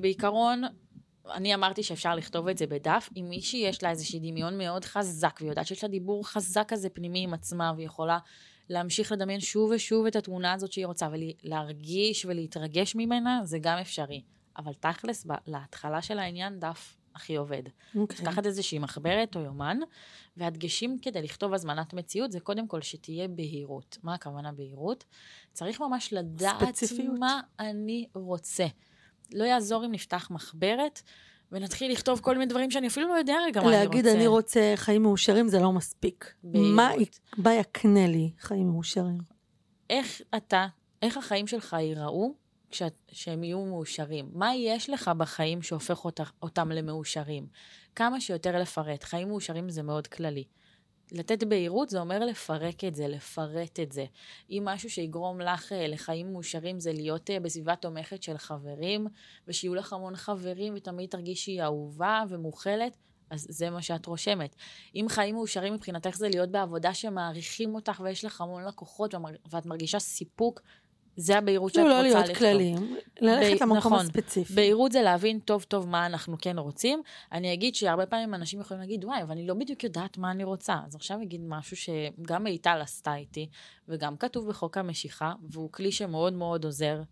[0.00, 0.62] בעיקרון,
[1.32, 5.36] אני אמרתי שאפשר לכתוב את זה בדף, אם מישהי יש לה איזשהי דמיון מאוד חזק,
[5.40, 8.18] והיא יודעת שיש לה דיבור חזק כזה פנימי עם עצמה, והיא יכולה
[8.68, 14.22] להמשיך לדמיין שוב ושוב את התמונה הזאת שהיא רוצה, ולהרגיש ולהתרגש ממנה, זה גם אפשרי.
[14.58, 17.62] אבל תכלס, להתחלה של העניין, דף הכי עובד.
[17.66, 17.98] Okay.
[17.98, 18.26] אוקיי.
[18.26, 19.78] לקחת איזושהי מחברת או יומן,
[20.36, 23.98] והדגשים כדי לכתוב הזמנת מציאות, זה קודם כל שתהיה בהירות.
[24.02, 25.04] מה הכוונה בהירות?
[25.52, 27.18] צריך ממש לדעת ספציפיות.
[27.18, 28.66] מה אני רוצה.
[29.32, 31.02] לא יעזור אם נפתח מחברת
[31.52, 33.84] ונתחיל לכתוב כל מיני דברים שאני אפילו לא יודע רגע מה אני רוצה.
[33.84, 36.34] להגיד, אני רוצה חיים מאושרים, זה לא מספיק.
[36.44, 36.90] מה,
[37.36, 39.18] מה יקנה לי חיים מאושרים?
[39.90, 40.66] איך אתה,
[41.02, 42.34] איך החיים שלך ייראו
[43.08, 44.30] כשהם יהיו מאושרים?
[44.32, 46.04] מה יש לך בחיים שהופך
[46.42, 47.46] אותם למאושרים?
[47.96, 49.04] כמה שיותר לפרט.
[49.04, 50.44] חיים מאושרים זה מאוד כללי.
[51.14, 54.04] לתת בהירות זה אומר לפרק את זה, לפרט את זה.
[54.50, 59.06] אם משהו שיגרום לך אה, לחיים מאושרים זה להיות אה, בסביבה תומכת של חברים,
[59.48, 62.96] ושיהיו לך המון חברים ותמיד תרגישי אהובה ומוכלת,
[63.30, 64.56] אז זה מה שאת רושמת.
[64.94, 69.14] אם חיים מאושרים מבחינתך זה להיות בעבודה שמעריכים אותך ויש לך המון לקוחות
[69.50, 70.60] ואת מרגישה סיפוק
[71.16, 72.16] זה הבהירות שאת לא, רוצה לכתוב.
[72.16, 74.54] לא להיות כלליים, ללכת למקום נכון, הספציפי.
[74.54, 77.02] בהירות זה להבין טוב טוב מה אנחנו כן רוצים.
[77.32, 80.44] אני אגיד שהרבה פעמים אנשים יכולים להגיד, וואי, אבל אני לא בדיוק יודעת מה אני
[80.44, 80.76] רוצה.
[80.86, 83.48] אז עכשיו אגיד משהו שגם מיטל עשתה איתי,
[83.88, 87.02] וגם כתוב בחוק המשיכה, והוא כלי שמאוד מאוד עוזר.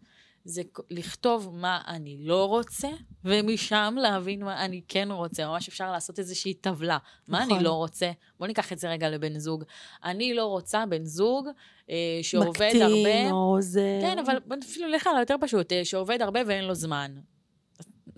[0.45, 2.88] זה לכתוב מה אני לא רוצה,
[3.24, 5.47] ומשם להבין מה אני כן רוצה.
[5.47, 6.99] ממש אפשר לעשות איזושהי טבלה.
[7.28, 7.57] מה נכון.
[7.57, 8.11] אני לא רוצה?
[8.38, 9.64] בואו ניקח את זה רגע לבן זוג.
[10.05, 11.49] אני לא רוצה בן זוג
[11.90, 12.95] אה, שעובד מקטין, הרבה...
[12.95, 13.99] מקטין או זה...
[14.03, 17.14] כן, אבל אפילו נלך על היותר פשוט, אה, שעובד הרבה ואין לו זמן.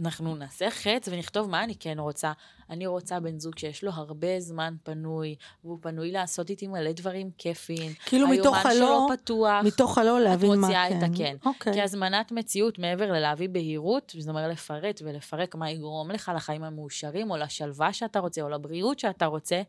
[0.01, 2.32] אנחנו נעשה חץ ונכתוב מה אני כן רוצה.
[2.70, 7.30] אני רוצה בן זוג שיש לו הרבה זמן פנוי, והוא פנוי לעשות איתי מלא דברים
[7.39, 7.93] כיפיים.
[8.07, 9.64] כאילו מתוך הלא, שלו פתוח.
[9.64, 10.87] מתוך הלא להבין מה כן.
[10.87, 11.37] את מוציאה את הכן.
[11.45, 11.72] אוקיי.
[11.72, 17.30] כי הזמנת מציאות, מעבר ללהביא בהירות, זאת אומרת לפרט ולפרק מה יגרום לך לחיים המאושרים,
[17.30, 19.62] או לשלווה שאתה רוצה, או לבריאות שאתה רוצה,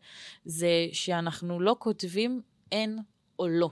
[0.44, 2.40] זה שאנחנו לא כותבים
[2.72, 2.98] אין
[3.38, 3.70] או לא.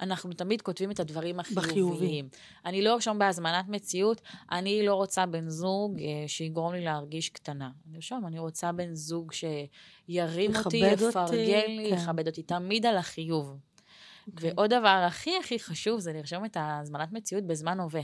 [0.00, 1.64] אנחנו תמיד כותבים את הדברים החיוביים.
[1.64, 2.22] בחיובי.
[2.64, 4.20] אני לא ארשום בהזמנת מציאות,
[4.52, 7.70] אני לא רוצה בן זוג אה, שיגרום לי להרגיש קטנה.
[7.88, 11.96] אני ארשום, אני רוצה בן זוג שירים אותי, יפרגן לי, כן.
[11.96, 13.50] יכבד אותי, תמיד על החיוב.
[13.50, 14.32] Okay.
[14.32, 14.50] אוקיי.
[14.56, 18.02] ועוד דבר הכי הכי חשוב זה לרשום את ההזמנת מציאות בזמן הווה.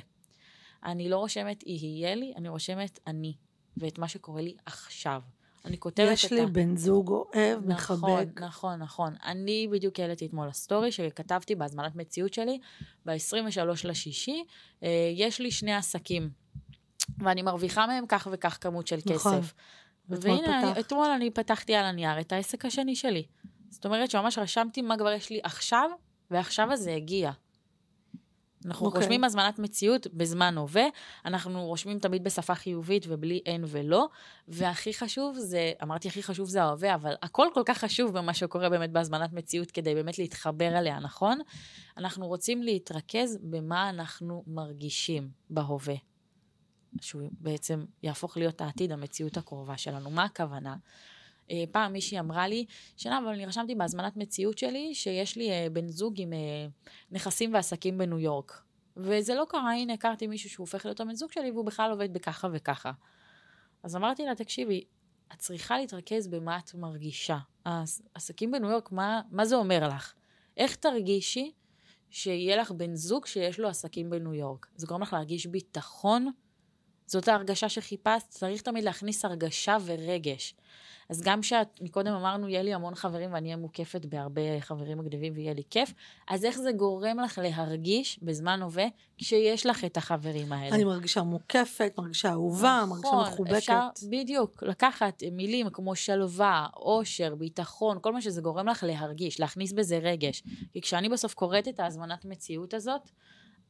[0.85, 3.35] אני לא רושמת יהיה לי, אני רושמת אני,
[3.77, 5.23] ואת מה שקורה לי עכשיו.
[5.67, 6.13] אני כותבת את ה...
[6.13, 8.41] יש לי בן זוג אוהב, נכון, מחבק.
[8.41, 9.15] נכון, נכון.
[9.25, 12.59] אני בדיוק העליתי אתמול לסטורי שכתבתי בהזמנת מציאות שלי,
[13.07, 14.45] ב-23 לשישי,
[14.83, 16.31] אה, יש לי שני עסקים,
[17.19, 19.41] ואני מרוויחה מהם כך וכך כמות של נכון.
[19.41, 19.53] כסף.
[20.09, 20.81] והנה, פתח.
[20.81, 23.27] אתמול אני פתחתי על הנייר את העסק השני שלי.
[23.71, 25.91] זאת אומרת שממש רשמתי מה כבר יש לי עכשיו,
[26.31, 27.31] ועכשיו הזה הגיע.
[28.67, 28.89] אנחנו okay.
[28.89, 29.01] אוקיי.
[29.01, 30.85] רושמים הזמנת מציאות בזמן הווה,
[31.25, 34.09] אנחנו רושמים תמיד בשפה חיובית ובלי אין ולא,
[34.49, 38.69] והכי חשוב זה, אמרתי הכי חשוב זה ההווה, אבל הכל כל כך חשוב במה שקורה
[38.69, 41.39] באמת בהזמנת מציאות כדי באמת להתחבר אליה, נכון?
[41.97, 45.95] אנחנו רוצים להתרכז במה אנחנו מרגישים בהווה.
[47.01, 50.11] שהוא בעצם יהפוך להיות העתיד, המציאות הקרובה שלנו.
[50.11, 50.77] מה הכוונה?
[51.51, 52.67] אה, פעם מישהי אמרה לי,
[52.97, 56.67] שנה, אבל אני רשמתי בהזמנת מציאות שלי שיש לי אה, בן זוג עם אה,
[57.11, 58.63] נכסים ועסקים בניו יורק.
[58.97, 62.13] וזה לא קרה, הנה, הכרתי מישהו שהוא הופך להיות הבן זוג שלי והוא בכלל עובד
[62.13, 62.93] בככה וככה.
[63.83, 64.85] אז אמרתי לה, תקשיבי,
[65.33, 67.39] את צריכה להתרכז במה את מרגישה.
[68.15, 70.15] העסקים בניו יורק, מה, מה זה אומר לך?
[70.57, 71.53] איך תרגישי
[72.11, 74.67] שיהיה לך בן זוג שיש לו עסקים בניו יורק?
[74.77, 76.33] זה גורם לך להרגיש ביטחון?
[77.07, 78.27] זאת ההרגשה שחיפשת?
[78.29, 80.55] צריך תמיד להכניס הרגשה ורגש.
[81.09, 85.33] אז גם שאת, מקודם אמרנו, יהיה לי המון חברים ואני אהיה מוקפת בהרבה חברים מגניבים
[85.37, 85.95] ויהיה לי כיף,
[86.29, 88.87] אז איך זה גורם לך להרגיש בזמן הווה
[89.19, 90.75] כשיש לך את החברים האלה?
[90.75, 93.57] אני מרגישה מוקפת, מרגישה אהובה, נכון, מרגישה מחובקת.
[93.57, 93.81] אפשר
[94.11, 99.99] בדיוק לקחת מילים כמו שלווה, אושר, ביטחון, כל מה שזה גורם לך להרגיש, להכניס בזה
[99.99, 100.43] רגש.
[100.73, 103.11] כי כשאני בסוף קוראת את ההזמנת מציאות הזאת,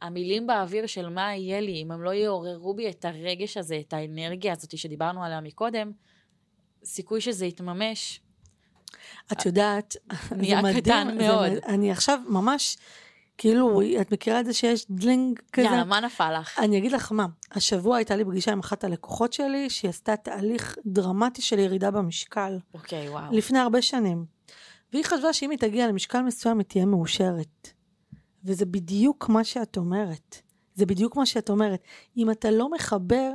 [0.02, 3.92] המילים באוויר של מה יהיה לי, אם הם לא יעוררו בי את הרגש הזה, את
[3.92, 5.92] האנרגיה הזאת שדיברנו עליה מקודם,
[6.84, 8.20] סיכוי שזה יתממש.
[9.32, 9.96] את יודעת,
[10.28, 10.60] זה נהיה.
[10.76, 11.52] קטן זה מאוד.
[11.52, 12.76] מ- אני עכשיו ממש,
[13.38, 15.66] כאילו, את מכירה את זה שיש דלינג כזה?
[15.66, 16.58] יאללה, מה נפל לך?
[16.58, 20.76] אני אגיד לך מה, השבוע הייתה לי פגישה עם אחת הלקוחות שלי, שהיא עשתה תהליך
[20.86, 23.32] דרמטי של ירידה במשקל, אוקיי, וואו.
[23.32, 24.24] לפני הרבה שנים.
[24.92, 27.70] והיא חשבה שאם היא תגיע למשקל מסוים, היא תהיה מאושרת.
[28.46, 30.42] וזה בדיוק מה שאת אומרת.
[30.74, 31.80] זה בדיוק מה שאת אומרת.
[32.16, 33.30] אם אתה לא מחבר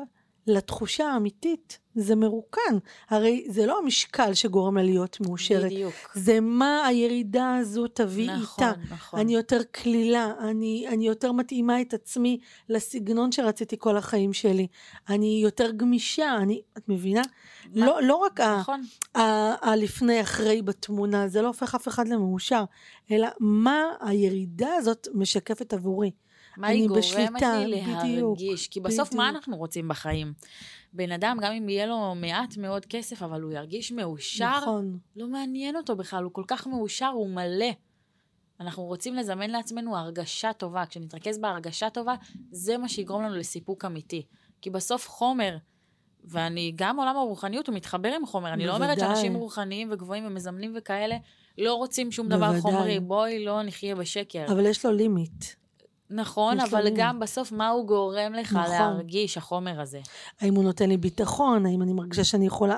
[0.51, 2.77] לתחושה האמיתית, זה מרוקן.
[3.09, 5.71] הרי זה לא המשקל שגורם לה להיות מאושרת.
[5.71, 5.93] בדיוק.
[6.13, 8.79] זה מה הירידה הזו תביא נכון, איתה.
[8.93, 9.19] נכון.
[9.19, 12.39] אני יותר קלילה, אני, אני יותר מתאימה את עצמי
[12.69, 14.67] לסגנון שרציתי כל החיים שלי.
[15.09, 17.21] אני יותר גמישה, אני, את מבינה?
[17.75, 18.81] מה- לא, לא רק ה- נכון.
[19.15, 22.63] ה- הלפני אחרי בתמונה, זה לא הופך אף אחד למאושר,
[23.11, 26.11] אלא מה הירידה הזאת משקפת עבורי.
[26.57, 28.67] מה היא גורמת בשליטה, לי בדיוק, להרגיש?
[28.67, 29.35] כי בסוף, מה בדיוק.
[29.35, 30.33] אנחנו רוצים בחיים?
[30.93, 34.97] בן אדם, גם אם יהיה לו מעט מאוד כסף, אבל הוא ירגיש מאושר, נכון.
[35.15, 37.71] לא מעניין אותו בכלל, הוא כל כך מאושר, הוא מלא.
[38.59, 40.85] אנחנו רוצים לזמן לעצמנו הרגשה טובה.
[40.85, 42.15] כשנתרכז בהרגשה טובה,
[42.51, 44.25] זה מה שיגרום לנו לסיפוק אמיתי.
[44.61, 45.57] כי בסוף חומר,
[46.23, 48.53] ואני, גם עולם הרוחניות הוא מתחבר עם חומר.
[48.53, 49.15] אני לא אומרת בוודאי.
[49.15, 51.17] שאנשים רוחניים וגבוהים ומזמנים וכאלה,
[51.57, 52.61] לא רוצים שום דבר בוודאי.
[52.61, 52.99] חומרי.
[52.99, 54.45] בואי לא נחיה בשקר.
[54.47, 55.45] אבל יש לו לימיט.
[56.11, 56.99] נכון, אבל לימיט.
[56.99, 58.69] גם בסוף מה הוא גורם לך נכון.
[58.69, 59.99] להרגיש, החומר הזה.
[60.39, 61.65] האם הוא נותן לי ביטחון?
[61.65, 62.77] האם אני מרגישה שאני יכולה...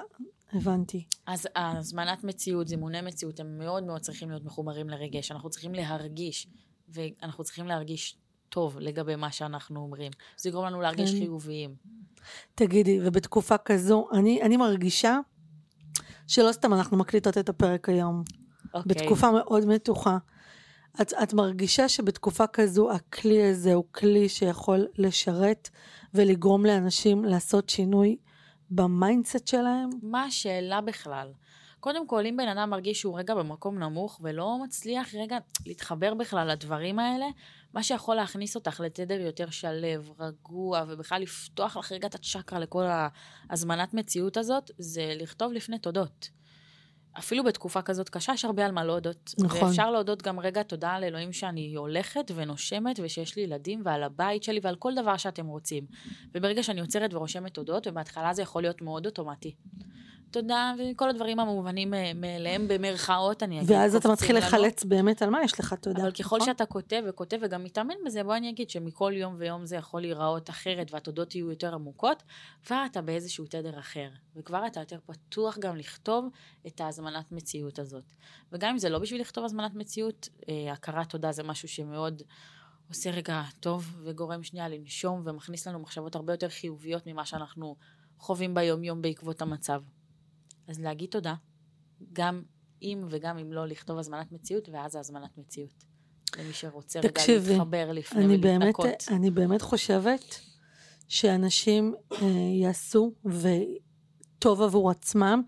[0.54, 1.06] הבנתי.
[1.28, 5.32] אז הזמנת מציאות, זימוני מציאות, הם מאוד מאוד צריכים להיות מחוברים לרגש.
[5.32, 6.48] אנחנו צריכים להרגיש,
[6.90, 8.18] ואנחנו צריכים להרגיש
[8.50, 10.12] טוב לגבי מה שאנחנו אומרים.
[10.38, 11.18] זה יגרום לנו להרגיש כן.
[11.18, 11.76] חיוביים.
[12.56, 15.20] תגידי, ובתקופה כזו, אני, אני מרגישה
[16.28, 18.24] שלא סתם אנחנו מקליטות את הפרק היום.
[18.74, 18.82] אוקיי.
[18.90, 20.18] בתקופה מאוד מתוחה.
[21.02, 25.70] את, את מרגישה שבתקופה כזו הכלי הזה הוא כלי שיכול לשרת
[26.14, 28.18] ולגרום לאנשים לעשות שינוי
[28.70, 29.90] ב mindset שלהם?
[30.02, 31.32] מה השאלה בכלל?
[31.80, 36.52] קודם כל, אם בן אדם מרגיש שהוא רגע במקום נמוך ולא מצליח רגע להתחבר בכלל
[36.52, 37.26] לדברים האלה,
[37.74, 39.88] מה שיכול להכניס אותך לתדר יותר שלו,
[40.20, 42.84] רגוע, ובכלל לפתוח לך רגע את הצ'קרה לכל
[43.50, 46.30] ההזמנת מציאות הזאת, זה לכתוב לפני תודות.
[47.20, 49.34] אפילו בתקופה כזאת קשה, יש הרבה על מה להודות.
[49.40, 49.64] נכון.
[49.64, 54.60] ואפשר להודות גם רגע תודה לאלוהים שאני הולכת ונושמת, ושיש לי ילדים, ועל הבית שלי,
[54.64, 55.86] ועל כל דבר שאתם רוצים.
[56.36, 59.56] וברגע שאני עוצרת ורושמת תודות, ובהתחלה זה יכול להיות מאוד אוטומטי.
[60.34, 64.46] תודה, וכל הדברים המובנים אה, מאליהם, במרכאות, אני אגיד, ואז אתה מתחיל לנו.
[64.46, 66.02] לחלץ באמת על מה יש לך תודה.
[66.02, 66.46] אבל ככל נכון?
[66.46, 70.50] שאתה כותב וכותב וגם מתאמן בזה, בוא אני אגיד שמכל יום ויום זה יכול להיראות
[70.50, 72.24] אחרת והתודות יהיו יותר עמוקות,
[72.66, 74.10] כבר אתה באיזשהו תדר אחר.
[74.36, 76.30] וכבר אתה יותר פתוח גם לכתוב
[76.68, 78.14] את ההזמנת מציאות הזאת.
[78.52, 82.22] וגם אם זה לא בשביל לכתוב הזמנת מציאות, אה, הכרת תודה זה משהו שמאוד
[82.90, 87.76] עושה רגע טוב וגורם שנייה לנשום ומכניס לנו מחשבות הרבה יותר חיוביות ממה שאנחנו
[88.18, 89.82] חווים ביום-יום בעקבות המצב.
[90.68, 91.36] אז להגיד תודה,
[92.14, 92.44] גם
[92.82, 95.84] אם וגם אם לא לכתוב הזמנת מציאות, ואז ההזמנת מציאות.
[96.38, 99.04] למי שרוצה רגע להתחבר לפני אני באמת, ולהתנקות.
[99.12, 100.40] אני באמת חושבת
[101.08, 102.28] שאנשים אה,
[102.62, 105.42] יעשו וטוב עבור עצמם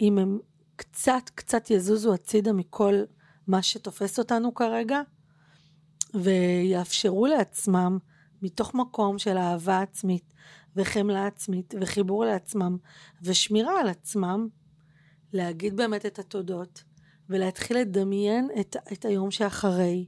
[0.00, 0.38] אם הם
[0.76, 2.94] קצת קצת יזוזו הצידה מכל
[3.46, 5.00] מה שתופס אותנו כרגע
[6.14, 7.98] ויאפשרו לעצמם
[8.42, 10.34] מתוך מקום של אהבה עצמית
[10.76, 12.76] וחמלה עצמית וחיבור לעצמם
[13.22, 14.48] ושמירה על עצמם
[15.32, 16.82] להגיד באמת את התודות
[17.28, 20.06] ולהתחיל לדמיין את, את היום שאחרי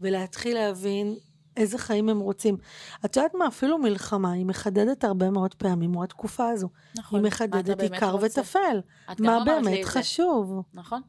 [0.00, 1.16] ולהתחיל להבין
[1.56, 2.56] איזה חיים הם רוצים.
[3.04, 3.46] את יודעת מה?
[3.46, 6.68] אפילו מלחמה, היא מחדדת הרבה מאוד פעמים, או התקופה הזו.
[6.98, 7.18] נכון.
[7.18, 8.16] היא מחדדת עיקר?
[8.22, 8.80] וטפל.
[9.18, 9.84] מה באמת.
[9.84, 10.62] חשוב?
[10.74, 11.02] נכון.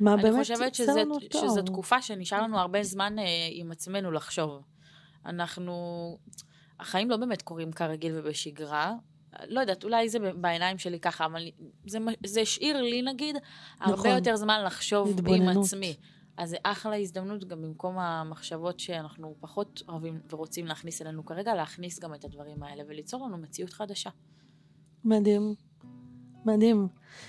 [0.00, 1.50] מה אני באמת חושבת שזה, לנו טוב?
[1.50, 4.62] שזו תקופה שנשאר לנו הרבה זמן אה, עם עצמנו לחשוב.
[5.26, 5.74] אנחנו...
[6.80, 8.92] החיים לא באמת קורים כרגיל ובשגרה.
[9.48, 11.42] לא יודעת, אולי זה בעיניים שלי ככה, אבל
[11.86, 13.36] זה, זה השאיר לי, נגיד,
[13.80, 14.10] הרבה נכון.
[14.10, 15.64] יותר זמן לחשוב עם התבוננות.
[15.64, 15.94] עצמי.
[16.36, 22.00] אז זה אחלה הזדמנות, גם במקום המחשבות שאנחנו פחות אוהבים ורוצים להכניס אלינו כרגע, להכניס
[22.00, 24.10] גם את הדברים האלה וליצור לנו מציאות חדשה.
[25.04, 25.54] מדהים.
[26.46, 26.88] מדהים.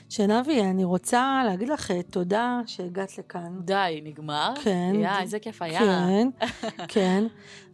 [0.09, 3.59] שנבי, אני רוצה להגיד לך אה, תודה שהגעת לכאן.
[3.65, 4.53] די, נגמר?
[4.63, 4.93] כן.
[4.95, 5.79] יא, איזה כיף היה.
[5.79, 6.27] כן,
[6.93, 7.23] כן.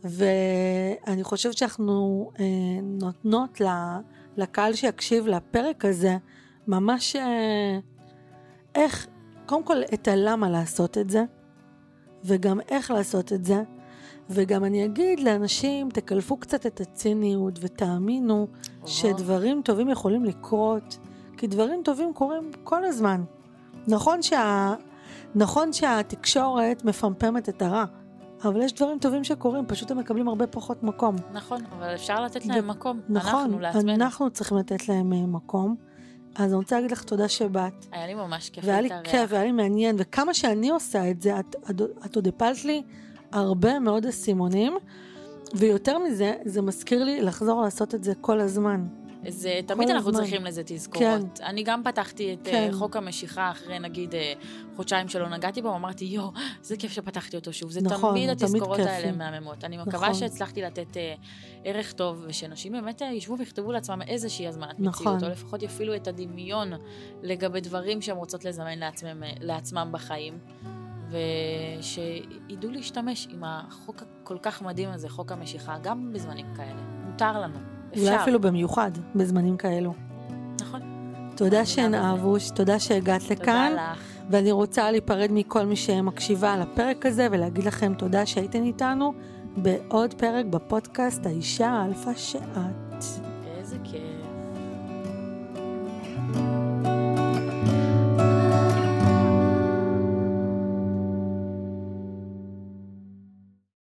[0.04, 2.46] ואני חושבת שאנחנו אה,
[2.84, 3.98] נותנות ל-
[4.42, 6.18] לקהל שיקשיב לפרק הזה,
[6.68, 7.80] ממש אה,
[8.76, 9.08] איך,
[9.46, 11.24] קודם כל את הלמה לעשות את זה,
[12.24, 13.64] וגם איך לעשות את זה.
[14.30, 18.48] וגם אני אגיד לאנשים, תקלפו קצת את הציניות ותאמינו
[18.86, 20.98] שדברים טובים יכולים לקרות,
[21.38, 23.24] כי דברים טובים קורים כל הזמן.
[23.88, 24.74] נכון, שה...
[25.36, 27.86] נכון שהתקשורת מפמפמת את הרע,
[28.44, 31.16] אבל יש דברים טובים שקורים, פשוט הם מקבלים הרבה פחות מקום.
[31.34, 33.00] נכון, אבל אפשר לתת ו- להם מקום.
[33.10, 33.94] נכון, אנחנו לעצמנו.
[33.94, 35.76] אנחנו צריכים לתת להם אה, מקום.
[36.36, 39.12] אז אני רוצה להגיד לך תודה שבאת, היה לי ממש כיף והיה לי להתארח.
[39.12, 42.82] כיף, והיה לי מעניין, וכמה שאני עושה את זה, את, את, את עוד הפלת לי
[43.32, 44.74] הרבה מאוד אסימונים,
[45.56, 48.88] ויותר מזה, זה מזכיר לי לחזור לעשות את זה כל הזמן.
[49.28, 50.22] זה, תמיד אנחנו הזמן.
[50.22, 51.42] צריכים לזה תזכורות.
[51.42, 52.52] אני גם פתחתי את כן.
[52.52, 52.72] כן.
[52.74, 54.34] חוק המשיכה אחרי נגיד אה,
[54.76, 57.72] חודשיים שלא נגעתי בו, אמרתי, יואו, איזה כיף שפתחתי אותו שוב.
[57.72, 58.90] זה נכון, תמיד תמיד התזכורות כיפי.
[58.90, 59.64] האלה מהממות.
[59.64, 60.14] אני מקווה נכון.
[60.14, 61.14] שהצלחתי לתת אה,
[61.64, 65.16] ערך טוב, ושאנשים באמת אה, ישבו ויכתבו לעצמם איזושהי הזמנת נכון.
[65.16, 66.74] מציאות, או לפחות יפעילו את הדמיון
[67.24, 70.38] לגבי דברים שהם רוצות לזמן לעצמם, אה, לעצמם בחיים.
[71.80, 76.82] ושידעו להשתמש עם החוק הכל כך מדהים הזה, חוק המשיכה, גם בזמנים כאלה.
[77.06, 77.81] מותר לנו.
[77.98, 79.94] אולי אפילו במיוחד, בזמנים כאלו.
[80.62, 80.82] נכון.
[81.36, 83.70] תודה שנאהבו, תודה שהגעת לכאן.
[83.70, 84.00] תודה לך.
[84.30, 89.14] ואני רוצה להיפרד מכל מי שמקשיבה על הפרק הזה ולהגיד לכם תודה שהייתן איתנו
[89.58, 92.58] בעוד פרק בפודקאסט האישה האלפא שאת.
[93.58, 94.02] איזה כיף.